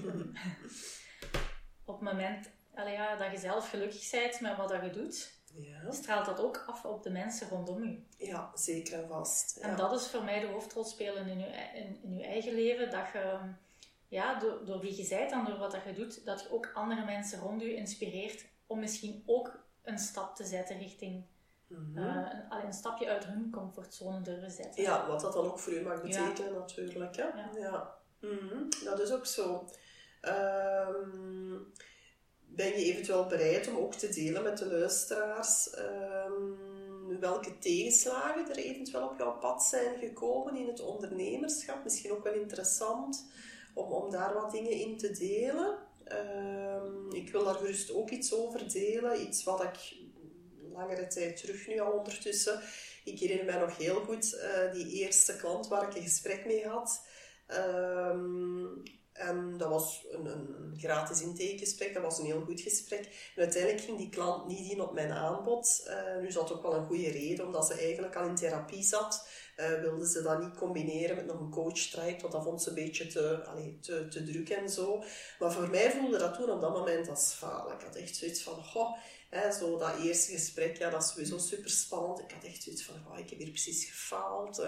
Op 1.84 2.00
het 2.00 2.12
moment 2.12 2.50
ja, 2.74 3.16
dat 3.16 3.30
je 3.32 3.38
zelf 3.38 3.70
gelukkig 3.70 4.10
bent 4.10 4.40
met 4.40 4.56
wat 4.56 4.70
je 4.70 4.90
doet, 4.90 5.32
Ja, 5.54 5.90
straalt 5.90 6.26
dat 6.26 6.40
ook 6.40 6.64
af 6.66 6.84
op 6.84 7.02
de 7.02 7.10
mensen 7.10 7.48
rondom 7.48 7.84
je. 7.84 8.00
ja 8.18 8.50
zeker 8.54 9.02
en 9.02 9.08
vast. 9.08 9.58
Ja. 9.60 9.68
En 9.68 9.76
dat 9.76 10.00
is 10.00 10.06
voor 10.06 10.24
mij 10.24 10.40
de 10.40 10.46
hoofdrol 10.46 10.84
spelen 10.84 11.26
in 11.28 11.38
je, 11.38 11.46
in, 11.74 11.98
in 12.02 12.16
je 12.16 12.24
eigen 12.24 12.54
leven. 12.54 12.90
Dat 12.90 13.06
je, 13.12 13.38
ja, 14.08 14.38
door, 14.38 14.64
door 14.64 14.80
wie 14.80 14.96
je 15.02 15.08
bent 15.08 15.32
en 15.32 15.44
door 15.44 15.58
wat 15.58 15.70
dat 15.70 15.84
je 15.84 15.92
doet, 15.92 16.24
dat 16.24 16.40
je 16.42 16.50
ook 16.50 16.70
andere 16.74 17.04
mensen 17.04 17.40
rond 17.40 17.60
je 17.62 17.74
inspireert 17.74 18.44
om 18.66 18.78
misschien 18.78 19.22
ook 19.26 19.58
een 19.82 19.98
stap 19.98 20.34
te 20.36 20.44
zetten 20.44 20.78
richting, 20.78 21.24
Mhm. 21.68 21.98
eh, 21.98 22.62
een, 22.64 22.72
stapje 22.72 23.08
uit 23.08 23.24
hun 23.24 23.50
comfortzone 23.50 24.20
durven 24.20 24.50
zetten. 24.50 24.82
Ja, 24.82 25.06
wat 25.06 25.20
dat 25.20 25.32
dan 25.32 25.44
ook 25.44 25.58
voor 25.58 25.72
u 25.72 25.82
mag 25.82 25.94
Ja. 25.94 26.00
betekenen 26.26 26.52
natuurlijk. 26.52 27.16
Hè? 27.16 27.22
Ja. 27.22 27.50
Ja. 27.58 27.94
Mhm, 28.20 28.62
Dat 28.84 29.00
is 29.00 29.10
ook 29.12 29.26
zo. 29.26 29.68
Ehm, 30.20 31.56
ben 32.48 32.66
je 32.66 32.74
eventueel 32.84 33.26
bereid 33.26 33.68
om 33.68 33.76
ook 33.76 33.94
te 33.94 34.08
delen 34.08 34.42
met 34.42 34.58
de 34.58 34.66
luisteraars 34.66 35.70
ehm, 35.70 37.18
welke 37.20 37.58
tegenslagen 37.58 38.48
er 38.50 38.56
eventueel 38.56 39.08
op 39.08 39.18
jouw 39.18 39.38
pad 39.38 39.62
zijn 39.62 39.98
gekomen 39.98 40.56
in 40.56 40.66
het 40.66 40.80
ondernemerschap? 40.80 41.84
Misschien 41.84 42.12
ook 42.12 42.24
wel 42.24 42.34
interessant 42.34 43.26
om, 43.76 44.10
daar 44.10 44.34
wat 44.34 44.50
dingen 44.50 44.72
in 44.72 44.98
te 44.98 45.10
delen. 45.10 45.78
Ehm, 46.04 47.10
ik 47.10 47.32
wil 47.32 47.44
daar 47.44 47.54
gerust 47.54 47.94
ook 47.94 48.10
iets 48.10 48.34
over 48.34 48.72
delen. 48.72 49.20
Iets 49.20 49.44
wat 49.44 49.62
ik 49.62 49.96
langere 50.72 51.06
tijd 51.06 51.36
terug 51.36 51.66
nu 51.66 51.78
al 51.80 51.92
ondertussen 51.92 52.62
ik 53.06 53.18
herinner 53.18 53.44
mij 53.44 53.58
nog 53.58 53.76
heel 53.76 54.00
goed 54.00 54.32
eh, 54.34 54.72
die 54.72 54.86
eerste 54.86 55.36
klant 55.36 55.68
waar 55.68 55.88
ik 55.88 55.96
een 55.96 56.02
gesprek 56.02 56.46
mee 56.46 56.66
had. 56.66 57.06
Ehm, 57.46 58.64
en 59.12 59.56
dat 59.56 59.68
was 59.68 60.06
een, 60.10 60.26
een 60.26 60.74
gratis 60.78 61.22
intakegesprek, 61.22 61.94
dat 61.94 62.02
was 62.02 62.18
een 62.18 62.24
heel 62.24 62.40
goed 62.40 62.60
gesprek. 62.60 63.32
En 63.34 63.42
uiteindelijk 63.42 63.82
ging 63.82 63.98
die 63.98 64.08
klant 64.08 64.46
niet 64.46 64.72
in 64.72 64.80
op 64.80 64.92
mijn 64.92 65.10
aanbod. 65.10 65.82
Eh, 65.86 66.20
nu 66.20 66.30
zat 66.30 66.52
ook 66.52 66.62
wel 66.62 66.74
een 66.74 66.86
goede 66.86 67.10
reden, 67.10 67.46
omdat 67.46 67.66
ze 67.66 67.74
eigenlijk 67.74 68.16
al 68.16 68.26
in 68.26 68.34
therapie 68.34 68.82
zat. 68.82 69.28
Eh 69.56 69.80
wilde 69.80 70.08
ze 70.08 70.22
dat 70.22 70.40
niet 70.40 70.54
combineren 70.54 71.16
met 71.16 71.26
nog 71.26 71.40
een 71.40 71.50
coach-traject, 71.50 72.20
want 72.20 72.32
dat 72.32 72.42
vond 72.42 72.62
ze 72.62 72.68
een 72.68 72.74
beetje 72.74 73.06
te, 73.06 73.44
allee, 73.44 73.78
te, 73.80 74.08
te 74.08 74.24
druk 74.24 74.48
en 74.48 74.70
zo. 74.70 75.02
Maar 75.38 75.52
voor 75.52 75.68
mij 75.68 75.90
voelde 75.90 76.18
dat 76.18 76.34
toen 76.34 76.50
op 76.50 76.60
dat 76.60 76.72
moment 76.72 77.08
als 77.08 77.32
faal. 77.32 77.72
Ik 77.72 77.80
had 77.80 77.96
echt 77.96 78.16
zoiets 78.16 78.42
van, 78.42 78.64
goh, 78.64 78.96
Hè, 79.30 79.52
zo 79.52 79.78
dat 79.78 79.98
eerste 79.98 80.32
gesprek, 80.32 80.76
ja, 80.76 80.90
dat 80.90 81.02
is 81.02 81.08
sowieso 81.08 81.38
super 81.38 81.70
spannend. 81.70 82.18
Ik 82.18 82.30
had 82.30 82.44
echt 82.44 82.62
zoiets 82.62 82.84
van, 82.84 83.18
ik 83.18 83.30
heb 83.30 83.38
hier 83.38 83.50
precies 83.50 83.84
gefaald. 83.84 84.64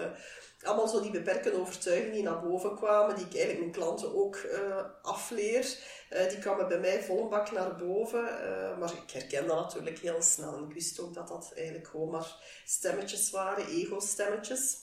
allemaal 0.63 0.87
zo 0.87 1.01
die 1.01 1.11
beperkende 1.11 1.59
overtuigingen 1.59 2.13
die 2.13 2.23
naar 2.23 2.41
boven 2.41 2.75
kwamen, 2.75 3.15
die 3.15 3.25
ik 3.25 3.33
eigenlijk 3.35 3.59
mijn 3.59 3.71
klanten 3.71 4.15
ook 4.15 4.35
eh, 4.35 4.85
afleer. 5.01 5.77
Eh, 6.09 6.29
die 6.29 6.39
kwamen 6.39 6.67
bij 6.67 6.79
mij 6.79 7.03
vol 7.03 7.27
bak 7.27 7.51
naar 7.51 7.75
boven. 7.75 8.41
eh, 8.41 8.77
maar 8.77 8.93
ik 8.93 9.11
herkende 9.11 9.47
dat 9.47 9.59
natuurlijk 9.59 9.99
heel 9.99 10.21
snel. 10.21 10.57
En 10.57 10.63
ik 10.63 10.73
wist 10.73 10.99
ook 10.99 11.13
dat 11.13 11.27
dat 11.27 11.51
eigenlijk 11.55 11.87
gewoon 11.87 12.09
maar 12.09 12.61
stemmetjes 12.65 13.29
waren, 13.29 13.67
ego-stemmetjes. 13.67 14.77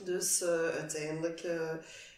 Dus 0.00 0.42
uiteindelijk 0.44 1.42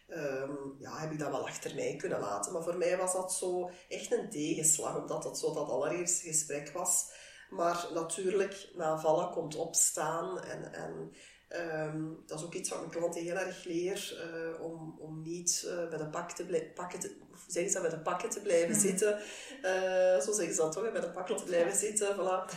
eh, 0.06 0.42
ehm, 0.42 0.52
ja, 0.78 0.98
heb 0.98 1.10
ik 1.12 1.18
dat 1.18 1.30
wel 1.30 1.46
achter 1.46 1.74
mij 1.74 1.96
kunnen 1.96 2.20
laten. 2.20 2.52
Maar 2.52 2.62
voor 2.62 2.76
mij 2.76 2.96
was 2.96 3.12
dat 3.12 3.32
zo 3.32 3.70
echt 3.88 4.12
een 4.12 4.30
tegenslag, 4.30 4.96
omdat 4.96 5.22
dat 5.22 5.38
zo 5.38 5.52
dat 5.52 5.68
allereerste 5.68 6.26
gesprek 6.26 6.70
was. 6.70 7.10
Maar 7.50 7.86
natuurlijk, 7.94 8.70
na 8.74 8.98
vallen 8.98 9.30
komt 9.30 9.56
opstaan. 9.56 10.40
En, 10.40 10.72
en 10.72 11.12
Ehm, 11.48 12.04
dat 12.26 12.38
is 12.38 12.44
ook 12.44 12.54
iets 12.54 12.68
wat 12.68 12.78
mijn 12.78 12.90
klanten 12.90 13.22
heel 13.22 13.36
erg 13.36 13.64
leer, 13.64 14.28
uh, 14.34 14.64
om, 14.64 14.96
om 14.98 15.22
niet 15.22 15.64
uh, 15.66 15.88
bij 15.88 15.98
de 15.98 16.06
pak 16.06 16.30
te 16.30 16.70
pakken 16.74 16.98
te, 16.98 17.16
zeggen 17.46 17.72
ze, 17.72 17.80
bij 17.80 17.90
de 17.90 17.98
pakken 17.98 18.30
te 18.30 18.40
blijven 18.40 18.74
mm. 18.74 18.80
zitten. 18.80 19.18
Uh, 19.62 20.20
zo 20.20 20.32
zeggen 20.32 20.54
ze 20.54 20.60
dat 20.60 20.72
toch, 20.72 20.92
bij 20.92 21.00
de 21.00 21.10
pakken 21.10 21.36
te 21.36 21.44
blijven 21.44 21.76
zitten. 21.76 22.16
Voilà. 22.16 22.50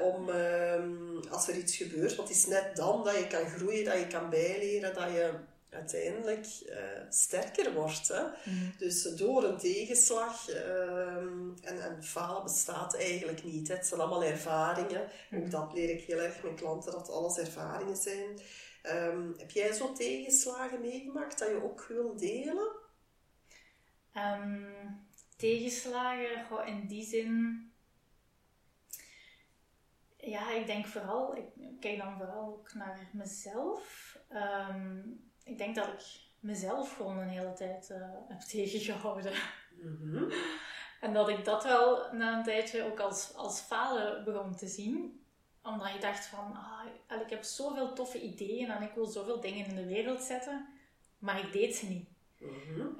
om, 0.00 0.28
um, 0.28 1.20
als 1.30 1.48
er 1.48 1.56
iets 1.56 1.76
gebeurt, 1.76 2.16
want 2.16 2.28
het 2.28 2.36
is 2.36 2.46
net 2.46 2.76
dan 2.76 3.04
dat 3.04 3.14
je 3.14 3.26
kan 3.26 3.48
groeien, 3.50 3.84
dat 3.84 3.98
je 3.98 4.06
kan 4.06 4.30
bijleren, 4.30 4.94
dat 4.94 5.10
je 5.10 5.32
uiteindelijk 5.70 6.46
uh, 6.66 6.76
sterker 7.08 7.72
wordt. 7.72 8.08
Hè? 8.08 8.22
Mm. 8.22 8.72
Dus 8.78 9.02
door 9.02 9.44
een 9.44 9.58
tegenslag 9.58 10.48
um, 10.48 11.54
en, 11.62 11.82
en 11.82 12.04
falen 12.04 12.42
bestaat 12.42 12.96
eigenlijk 12.96 13.44
niet. 13.44 13.68
Hè? 13.68 13.74
Het 13.74 13.86
zijn 13.86 14.00
allemaal 14.00 14.24
ervaringen. 14.24 15.08
Mm. 15.30 15.42
Ook 15.42 15.50
dat 15.50 15.72
leer 15.72 15.90
ik 15.90 16.00
heel 16.00 16.18
erg 16.18 16.42
mijn 16.42 16.54
klanten, 16.54 16.92
dat 16.92 17.10
alles 17.10 17.38
ervaringen 17.38 17.96
zijn. 17.96 18.40
Um, 18.82 19.34
heb 19.38 19.50
jij 19.50 19.72
zo 19.72 19.92
tegenslagen 19.92 20.80
meegemaakt 20.80 21.38
dat 21.38 21.48
je 21.48 21.62
ook 21.62 21.86
wil 21.88 22.16
delen? 22.16 22.68
Um, 24.16 25.06
tegenslagen, 25.36 26.44
goh, 26.44 26.66
in 26.66 26.86
die 26.86 27.04
zin... 27.04 27.64
Ja, 30.16 30.52
ik 30.52 30.66
denk 30.66 30.86
vooral... 30.86 31.36
Ik 31.36 31.80
kijk 31.80 31.98
dan 31.98 32.16
vooral 32.16 32.46
ook 32.46 32.74
naar 32.74 33.08
mezelf. 33.12 34.18
Um, 34.32 35.29
ik 35.50 35.58
denk 35.58 35.74
dat 35.74 35.86
ik 35.86 36.02
mezelf 36.40 36.96
gewoon 36.96 37.18
een 37.18 37.28
hele 37.28 37.52
tijd 37.52 37.90
uh, 37.92 37.96
heb 38.28 38.40
tegengehouden. 38.40 39.32
Mm 39.82 40.32
En 41.00 41.12
dat 41.12 41.28
ik 41.28 41.44
dat 41.44 41.64
wel 41.64 42.12
na 42.12 42.36
een 42.36 42.44
tijdje 42.44 42.84
ook 42.84 43.00
als, 43.00 43.34
als 43.34 43.60
falen 43.60 44.24
begon 44.24 44.56
te 44.56 44.66
zien. 44.66 45.24
Omdat 45.62 45.92
je 45.92 45.98
dacht 45.98 46.26
van, 46.26 46.56
ah, 47.08 47.20
ik 47.20 47.30
heb 47.30 47.42
zoveel 47.42 47.92
toffe 47.92 48.20
ideeën 48.20 48.70
en 48.70 48.82
ik 48.82 48.92
wil 48.94 49.06
zoveel 49.06 49.40
dingen 49.40 49.66
in 49.66 49.74
de 49.74 49.86
wereld 49.86 50.22
zetten. 50.22 50.66
Maar 51.18 51.38
ik 51.38 51.52
deed 51.52 51.74
ze 51.74 51.86
niet. 51.86 52.08
Mm 52.38 52.96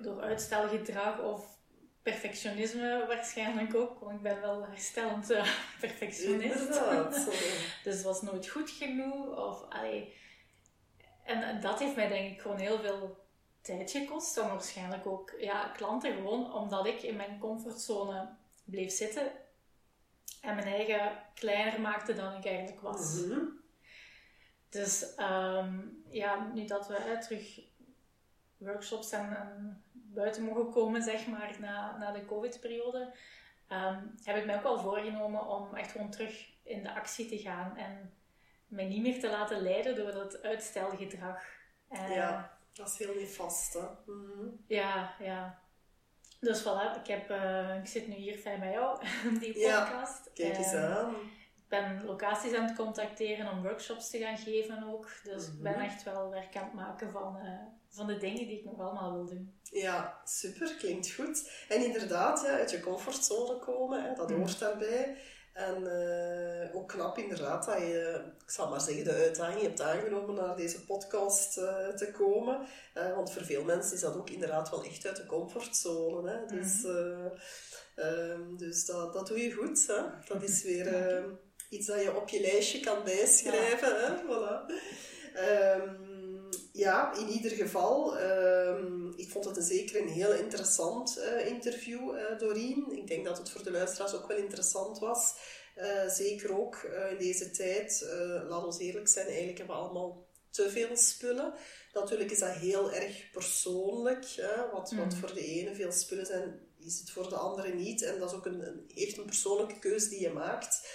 door 0.00 0.20
uitstelgedrag 0.20 1.20
of 1.20 1.58
perfectionisme 2.02 3.04
waarschijnlijk 3.06 3.74
ook. 3.74 4.00
Want 4.00 4.16
ik 4.16 4.22
ben 4.22 4.40
wel 4.40 4.66
herstellend 4.66 5.30
uh, 5.30 5.46
perfectionist. 5.80 6.68
dus 7.84 7.94
het 7.94 8.02
was 8.02 8.22
nooit 8.22 8.48
goed 8.48 8.70
genoeg. 8.70 9.36
Of, 9.36 9.64
allee, 9.68 10.14
en 11.26 11.60
dat 11.60 11.78
heeft 11.78 11.96
mij 11.96 12.08
denk 12.08 12.32
ik 12.32 12.40
gewoon 12.40 12.58
heel 12.58 12.78
veel 12.78 13.24
tijd 13.60 13.90
gekost. 13.90 14.36
En 14.36 14.48
waarschijnlijk 14.48 15.06
ook 15.06 15.34
ja, 15.38 15.68
klanten 15.68 16.14
gewoon, 16.14 16.52
omdat 16.52 16.86
ik 16.86 17.02
in 17.02 17.16
mijn 17.16 17.38
comfortzone 17.38 18.28
bleef 18.64 18.92
zitten. 18.92 19.32
En 20.40 20.54
mijn 20.54 20.66
eigen 20.66 21.22
kleiner 21.34 21.80
maakte 21.80 22.14
dan 22.14 22.36
ik 22.36 22.44
eigenlijk 22.44 22.80
was. 22.80 23.14
Mhm. 23.14 23.40
Dus 24.68 25.14
ehm, 25.14 25.80
ja, 26.08 26.50
nu 26.54 26.64
dat 26.64 26.88
we 26.88 27.18
terug 27.20 27.60
workshops 28.56 29.12
en, 29.12 29.82
buiten 29.92 30.42
mogen 30.42 30.70
komen, 30.70 31.02
zeg 31.02 31.26
maar, 31.26 31.56
na, 31.60 31.96
na 31.96 32.12
de 32.12 32.24
COVID-periode, 32.24 33.14
ehm, 33.68 34.04
heb 34.22 34.36
ik 34.36 34.46
mij 34.46 34.56
ook 34.56 34.62
wel 34.62 34.80
voorgenomen 34.80 35.46
om 35.46 35.74
echt 35.74 35.90
gewoon 35.90 36.10
terug 36.10 36.48
in 36.62 36.82
de 36.82 36.94
actie 36.94 37.28
te 37.28 37.38
gaan. 37.38 37.76
En 37.76 38.12
mij 38.76 38.84
niet 38.84 39.02
meer 39.02 39.20
te 39.20 39.30
laten 39.30 39.62
leiden 39.62 39.94
door 39.94 40.12
dat 40.12 40.42
uitstelgedrag. 40.42 41.42
Uh, 41.90 42.14
ja, 42.14 42.58
dat 42.72 42.88
is 42.88 42.98
heel 42.98 43.14
nefast, 43.14 43.72
hè? 43.72 44.12
Mm 44.12 44.64
Ja, 44.66 45.14
ja. 45.18 45.64
Dus 46.40 46.62
voilà, 46.62 47.00
ik, 47.00 47.06
heb, 47.06 47.30
uh, 47.30 47.76
ik 47.76 47.86
zit 47.86 48.08
nu 48.08 48.14
hier 48.14 48.36
fijn 48.36 48.60
bij 48.60 48.72
jou, 48.72 48.98
die 49.40 49.52
podcast. 49.52 50.30
Ja, 50.34 50.44
kijk 50.44 50.56
eens 50.56 50.74
aan. 50.74 51.14
Ik 51.56 51.72
ben 51.72 52.04
locaties 52.04 52.54
aan 52.54 52.64
het 52.64 52.76
contacteren 52.76 53.50
om 53.50 53.62
workshops 53.62 54.10
te 54.10 54.18
gaan 54.18 54.38
geven 54.38 54.82
ook. 54.92 55.08
Dus 55.22 55.46
ik 55.46 55.62
ben 55.62 55.72
mhm. 55.72 55.80
echt 55.80 56.02
wel 56.02 56.30
werk 56.30 56.56
aan 56.56 56.64
het 56.64 56.72
maken 56.72 57.10
van, 57.10 57.38
uh, 57.42 57.60
van 57.88 58.06
de 58.06 58.16
dingen 58.16 58.46
die 58.46 58.58
ik 58.58 58.64
nog 58.64 58.80
allemaal 58.80 59.12
wil 59.12 59.26
doen. 59.26 59.60
Ja, 59.62 60.20
super, 60.24 60.74
klinkt 60.78 61.12
goed. 61.12 61.64
En 61.68 61.84
inderdaad, 61.84 62.42
ja, 62.42 62.50
uit 62.50 62.70
je 62.70 62.80
comfortzone 62.80 63.58
komen, 63.58 64.02
hè, 64.02 64.14
dat 64.14 64.30
mhm. 64.30 64.38
hoort 64.38 64.58
daarbij. 64.58 65.16
En 65.56 65.82
uh, 65.82 66.76
ook 66.76 66.88
knap 66.88 67.18
inderdaad 67.18 67.66
dat 67.66 67.78
je, 67.78 68.20
ik 68.44 68.50
zal 68.50 68.68
maar 68.68 68.80
zeggen, 68.80 69.04
de 69.04 69.12
uitdaging 69.12 69.62
hebt 69.62 69.80
aangenomen 69.80 70.34
naar 70.34 70.56
deze 70.56 70.84
podcast 70.84 71.58
uh, 71.58 71.88
te 71.88 72.10
komen. 72.10 72.66
Uh, 72.94 73.14
want 73.14 73.32
voor 73.32 73.44
veel 73.44 73.64
mensen 73.64 73.94
is 73.94 74.00
dat 74.00 74.16
ook 74.16 74.30
inderdaad 74.30 74.70
wel 74.70 74.84
echt 74.84 75.06
uit 75.06 75.16
de 75.16 75.26
comfortzone. 75.26 76.30
Hè? 76.30 76.56
Dus, 76.56 76.82
mm. 76.82 78.56
dus 78.56 78.84
dat, 78.84 79.12
dat 79.12 79.26
doe 79.26 79.42
je 79.42 79.52
goed. 79.52 79.86
Hè? 79.86 80.02
Dat 80.28 80.42
is 80.42 80.62
weer 80.62 81.24
iets 81.70 81.86
dat 81.86 82.02
je 82.02 82.16
op 82.16 82.28
je 82.28 82.40
lijstje 82.40 82.80
kan 82.80 83.04
bijschrijven. 83.04 83.88
Ja. 83.88 83.96
Hè? 83.96 84.22
Voilà. 84.22 84.70
Um, 85.36 86.05
ja, 86.76 87.14
in 87.14 87.28
ieder 87.28 87.50
geval, 87.50 88.20
um, 88.20 89.12
ik 89.16 89.30
vond 89.30 89.44
het 89.44 89.56
een, 89.56 89.62
zeker 89.62 90.00
een 90.00 90.08
heel 90.08 90.32
interessant 90.32 91.18
uh, 91.18 91.46
interview, 91.46 92.14
uh, 92.14 92.38
Doreen. 92.38 92.86
Ik 92.90 93.06
denk 93.06 93.24
dat 93.24 93.38
het 93.38 93.50
voor 93.50 93.62
de 93.62 93.70
luisteraars 93.70 94.14
ook 94.14 94.28
wel 94.28 94.36
interessant 94.36 94.98
was. 94.98 95.34
Uh, 95.76 96.08
zeker 96.08 96.58
ook 96.58 96.82
in 97.10 97.18
deze 97.18 97.50
tijd, 97.50 98.06
laat 98.48 98.64
ons 98.64 98.78
eerlijk 98.78 99.08
zijn, 99.08 99.26
eigenlijk 99.26 99.58
hebben 99.58 99.76
we 99.76 99.82
allemaal 99.82 100.26
te 100.50 100.70
veel 100.70 100.96
spullen. 100.96 101.54
Natuurlijk 101.92 102.30
is 102.30 102.38
dat 102.38 102.50
heel 102.50 102.92
erg 102.92 103.30
persoonlijk. 103.30 104.24
Wat, 104.72 104.92
wat 104.92 105.12
mm. 105.12 105.12
voor 105.12 105.34
de 105.34 105.46
ene 105.46 105.74
veel 105.74 105.92
spullen 105.92 106.26
zijn, 106.26 106.60
is 106.78 106.98
het 106.98 107.10
voor 107.10 107.28
de 107.28 107.36
andere 107.36 107.74
niet. 107.74 108.02
En 108.02 108.18
dat 108.18 108.30
is 108.30 108.36
ook 108.36 108.46
een, 108.46 108.66
een 108.66 108.90
echt 108.94 109.18
een 109.18 109.24
persoonlijke 109.24 109.78
keuze 109.78 110.08
die 110.08 110.20
je 110.20 110.30
maakt. 110.30 110.88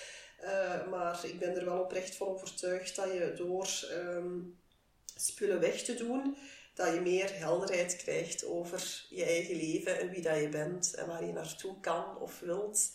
maar 0.89 1.25
ik 1.25 1.39
ben 1.39 1.55
er 1.55 1.65
wel 1.65 1.79
oprecht 1.79 2.15
van 2.15 2.27
overtuigd 2.27 2.95
dat 2.95 3.11
je 3.11 3.33
door... 3.35 3.67
Um, 3.91 4.60
spullen 5.25 5.59
weg 5.59 5.83
te 5.83 5.93
doen, 5.93 6.37
dat 6.73 6.93
je 6.93 7.01
meer 7.01 7.37
helderheid 7.37 7.95
krijgt 7.95 8.45
over 8.45 9.05
je 9.09 9.23
eigen 9.23 9.55
leven 9.55 9.99
en 9.99 10.09
wie 10.09 10.21
dat 10.21 10.39
je 10.39 10.49
bent 10.49 10.93
en 10.93 11.07
waar 11.07 11.25
je 11.25 11.33
naartoe 11.33 11.79
kan 11.79 12.17
of 12.17 12.39
wilt. 12.39 12.91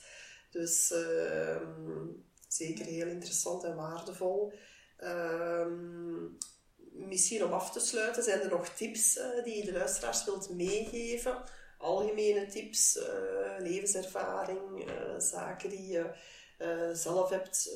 Dus 0.50 0.90
ehm, 0.90 2.06
zeker 2.48 2.84
heel 2.84 3.06
interessant 3.06 3.64
en 3.64 3.74
waardevol. 3.74 4.52
Ehm, 4.96 6.24
misschien 6.92 7.44
om 7.44 7.52
af 7.52 7.72
te 7.72 7.80
sluiten, 7.80 8.22
zijn 8.22 8.40
er 8.40 8.50
nog 8.50 8.68
tips 8.68 9.16
uh, 9.16 9.44
die 9.44 9.56
je 9.56 9.64
de 9.64 9.72
luisteraars 9.72 10.24
wilt 10.24 10.50
meegeven? 10.50 11.42
Algemene 11.78 12.46
tips, 12.46 12.96
uh, 12.96 13.04
levenservaring, 13.58 14.88
uh, 14.88 15.18
zaken 15.18 15.70
die 15.70 15.86
je 15.86 16.34
zelf 16.92 17.30
hebt 17.30 17.70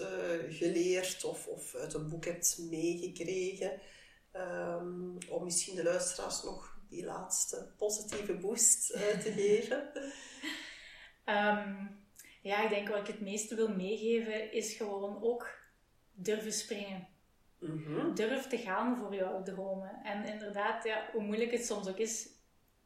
geleerd 0.48 1.24
of, 1.24 1.46
of 1.46 1.74
uit 1.74 1.94
een 1.94 2.08
boek 2.08 2.24
hebt 2.24 2.58
meegekregen. 2.70 3.80
Um, 4.32 5.18
om 5.28 5.44
misschien 5.44 5.76
de 5.76 5.82
luisteraars 5.82 6.42
nog 6.42 6.78
die 6.88 7.04
laatste 7.04 7.72
positieve 7.76 8.34
boost 8.34 8.94
uh, 8.94 9.00
te 9.00 9.32
geven? 9.42 9.90
Um, 11.24 11.98
ja, 12.42 12.62
ik 12.62 12.68
denk 12.68 12.88
wat 12.88 12.98
ik 12.98 13.06
het 13.06 13.20
meeste 13.20 13.54
wil 13.54 13.68
meegeven 13.68 14.52
is 14.52 14.74
gewoon 14.74 15.22
ook 15.22 15.48
durven 16.12 16.52
springen. 16.52 17.08
Mm 17.58 18.14
Durf 18.14 18.46
te 18.46 18.58
gaan 18.58 18.96
voor 18.96 19.14
jouw 19.14 19.42
dromen. 19.42 20.00
En 20.02 20.24
inderdaad, 20.24 20.84
ja, 20.84 21.08
hoe 21.12 21.22
moeilijk 21.22 21.50
het 21.50 21.66
soms 21.66 21.88
ook 21.88 21.98
is, 21.98 22.28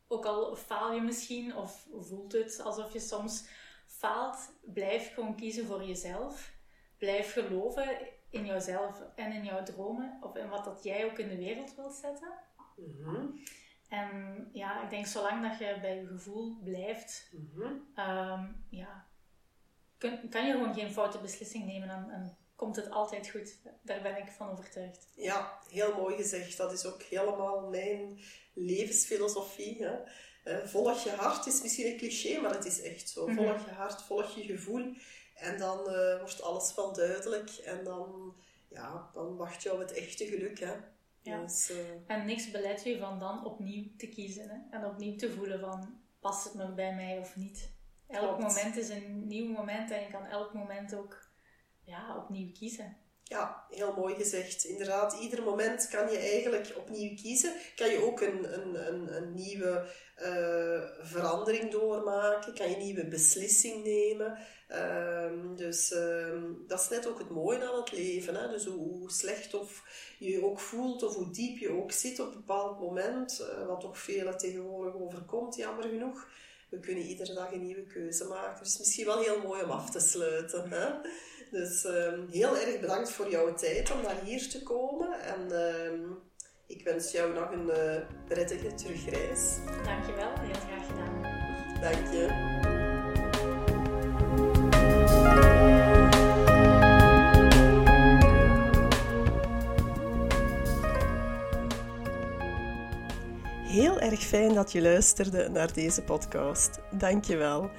ook 0.09 0.25
al 0.25 0.57
faal 0.57 0.93
je 0.93 1.01
misschien 1.01 1.57
of 1.57 1.87
voelt 2.01 2.33
het 2.33 2.61
alsof 2.61 2.93
je 2.93 3.01
soms 3.01 3.49
faalt, 3.87 4.53
blijf 4.61 5.15
gewoon 5.15 5.37
kiezen 5.37 5.67
voor 5.67 5.85
jezelf. 5.85 6.53
Blijf 6.99 7.33
geloven 7.33 7.99
in 8.35 8.44
jouzelf 8.44 9.03
en 9.14 9.33
in 9.33 9.44
jouw 9.44 9.62
dromen, 9.62 10.18
of 10.20 10.37
in 10.37 10.49
wat 10.49 10.64
dat 10.64 10.83
jij 10.83 11.05
ook 11.05 11.18
in 11.18 11.29
de 11.29 11.37
wereld 11.37 11.75
wilt 11.75 11.94
zetten. 11.94 12.33
Mhm. 12.77 13.27
En 13.88 14.49
ja, 14.53 14.83
ik 14.83 14.90
denk 14.90 15.07
zolang 15.07 15.49
dat 15.49 15.59
je 15.59 15.79
bij 15.81 15.97
je 15.97 16.07
gevoel 16.07 16.57
blijft, 16.64 17.31
mhm. 17.33 17.73
ehm, 17.94 18.47
ja, 18.68 19.07
kun, 19.99 20.29
kan 20.29 20.47
je 20.47 20.53
gewoon 20.53 20.75
geen 20.75 20.92
foute 20.92 21.19
beslissing 21.19 21.67
nemen 21.67 21.88
en, 21.88 22.11
en, 22.11 22.37
komt 22.56 22.77
het 22.77 22.90
altijd 22.90 23.31
goed. 23.31 23.59
Daar 23.83 24.02
ben 24.02 24.17
ik 24.17 24.29
van 24.29 24.50
overtuigd. 24.50 25.09
Ja, 25.15 25.59
heel 25.71 25.94
mooi 25.94 26.17
gezegd. 26.17 26.56
Dat 26.56 26.73
is 26.73 26.87
ook 26.87 27.02
helemaal 27.02 27.69
mijn 27.69 28.21
levensfilosofie. 28.52 29.85
Hè? 29.85 29.96
Uh, 30.45 30.65
volg 30.65 31.03
je 31.03 31.11
hart 31.11 31.47
is 31.47 31.63
misschien 31.63 31.87
een 31.87 31.97
cliché, 31.97 32.40
maar 32.40 32.55
het 32.55 32.65
is 32.65 32.83
echt 32.83 33.09
zo. 33.09 33.27
Mhm. 33.27 33.37
Volg 33.37 33.65
je 33.65 33.71
hart, 33.71 34.03
volg 34.03 34.35
je 34.35 34.42
gevoel. 34.42 34.95
En 35.35 35.59
dan 35.59 35.79
uh, 35.79 36.19
wordt 36.19 36.42
alles 36.42 36.75
wel 36.75 36.92
duidelijk 36.92 37.51
en 37.51 37.85
dan, 37.85 38.35
ja, 38.69 39.11
dan 39.13 39.37
wacht 39.37 39.63
je 39.63 39.73
op 39.73 39.79
het 39.79 39.92
echte 39.92 40.27
geluk. 40.27 40.61
Hè. 40.61 40.75
Ja. 41.23 41.42
Dus, 41.42 41.71
uh... 41.71 41.77
En 42.07 42.27
niks 42.27 42.51
beleidt 42.51 42.85
je 42.85 42.99
van 42.99 43.19
dan 43.19 43.45
opnieuw 43.45 43.85
te 43.97 44.09
kiezen 44.09 44.49
hè? 44.49 44.77
en 44.77 44.85
opnieuw 44.85 45.17
te 45.17 45.33
voelen 45.33 45.61
van 45.61 46.01
past 46.21 46.45
het 46.45 46.55
nog 46.55 46.75
bij 46.75 46.95
mij 46.95 47.19
of 47.19 47.37
niet. 47.37 47.73
Elk 48.09 48.38
moment 48.38 48.77
is 48.77 48.88
een 48.88 49.27
nieuw 49.27 49.53
moment 49.53 49.90
en 49.90 50.01
je 50.01 50.11
kan 50.11 50.27
elk 50.27 50.55
moment 50.55 50.95
ook 50.95 51.29
ja, 51.85 52.17
opnieuw 52.17 52.53
kiezen. 52.53 52.97
Ja, 53.27 53.64
heel 53.70 53.94
mooi 53.96 54.14
gezegd. 54.14 54.64
Inderdaad, 54.64 55.18
ieder 55.20 55.42
moment 55.42 55.88
kan 55.88 56.10
je 56.10 56.18
eigenlijk 56.18 56.72
opnieuw 56.77 57.14
kiezen. 57.14 57.52
Kan 57.77 57.90
je 57.90 58.04
ook 58.04 58.20
een, 58.20 58.60
een, 58.60 58.88
een, 58.88 59.16
een 59.16 59.35
nieuwe 59.35 59.87
uh, 60.22 60.83
verandering 61.00 61.70
doormaken. 61.70 62.54
Kan 62.54 62.68
je 62.68 62.75
een 62.77 62.83
nieuwe 62.83 63.06
beslissing 63.06 63.85
nemen. 63.85 64.38
Um, 64.68 65.56
dus 65.56 65.92
um, 65.92 66.64
dat 66.66 66.81
is 66.81 66.88
net 66.88 67.06
ook 67.06 67.18
het 67.18 67.31
mooie 67.31 67.68
aan 67.68 67.77
het 67.77 67.92
leven. 67.92 68.35
Hè? 68.35 68.48
Dus 68.48 68.64
hoe, 68.64 69.10
slecht 69.10 69.54
of 69.54 69.83
je 70.18 70.44
ook 70.44 70.60
voelt 70.60 71.02
of 71.02 71.14
hoe 71.14 71.31
diep 71.31 71.58
je 71.58 71.70
ook 71.70 71.92
zit 71.92 72.20
op 72.20 72.27
een 72.27 72.33
bepaald 72.33 72.81
moment, 72.81 73.40
uh, 73.40 73.66
wat 73.66 73.81
toch 73.81 73.98
velen 73.98 74.38
tegenwoordig 74.38 74.94
overkomt, 74.94 75.56
jammer 75.56 75.88
genoeg. 75.88 76.29
We 76.75 76.81
kunnen 76.81 77.04
iedere 77.04 77.35
dag 77.35 77.52
een 77.52 77.62
nieuwe 77.62 77.87
keuze 77.87 78.25
maken. 78.25 78.62
Dus 78.62 78.79
misschien 78.79 79.06
wel 79.06 79.18
heel 79.18 79.40
mooi 79.42 79.62
om 79.62 79.70
af 79.70 79.90
te 79.90 80.00
sluiten. 80.00 80.70
Hè? 80.70 80.88
Dus 81.50 81.85
um, 81.85 82.29
heel 82.31 82.56
erg 82.56 82.81
bedankt 82.81 83.10
voor 83.10 83.31
jouw 83.31 83.54
tijd 83.54 83.92
om 83.92 84.02
naar 84.02 84.20
hier 84.25 84.48
te 84.48 84.62
komen. 84.62 85.20
En 85.20 85.48
ik 86.66 86.85
wens 86.85 87.10
jou 87.10 87.33
nog 87.33 87.50
een 87.50 87.66
uh, 87.66 87.96
prettige 88.29 88.75
terugreis. 88.75 89.56
Dankjewel, 89.85 90.33
heel 90.38 90.54
graag 90.54 90.87
gedaan. 90.87 91.22
Dank 91.81 92.12
je. 92.12 92.72
Heel 103.75 104.00
erg 104.00 104.20
fijn 104.20 104.54
dat 104.54 104.72
je 104.72 104.83
luisterde 104.83 105.48
naar 105.48 105.72
deze 105.72 106.02
podcast. 106.02 106.81
Dank 106.98 107.25
je 107.25 107.37
wel. 107.37 107.70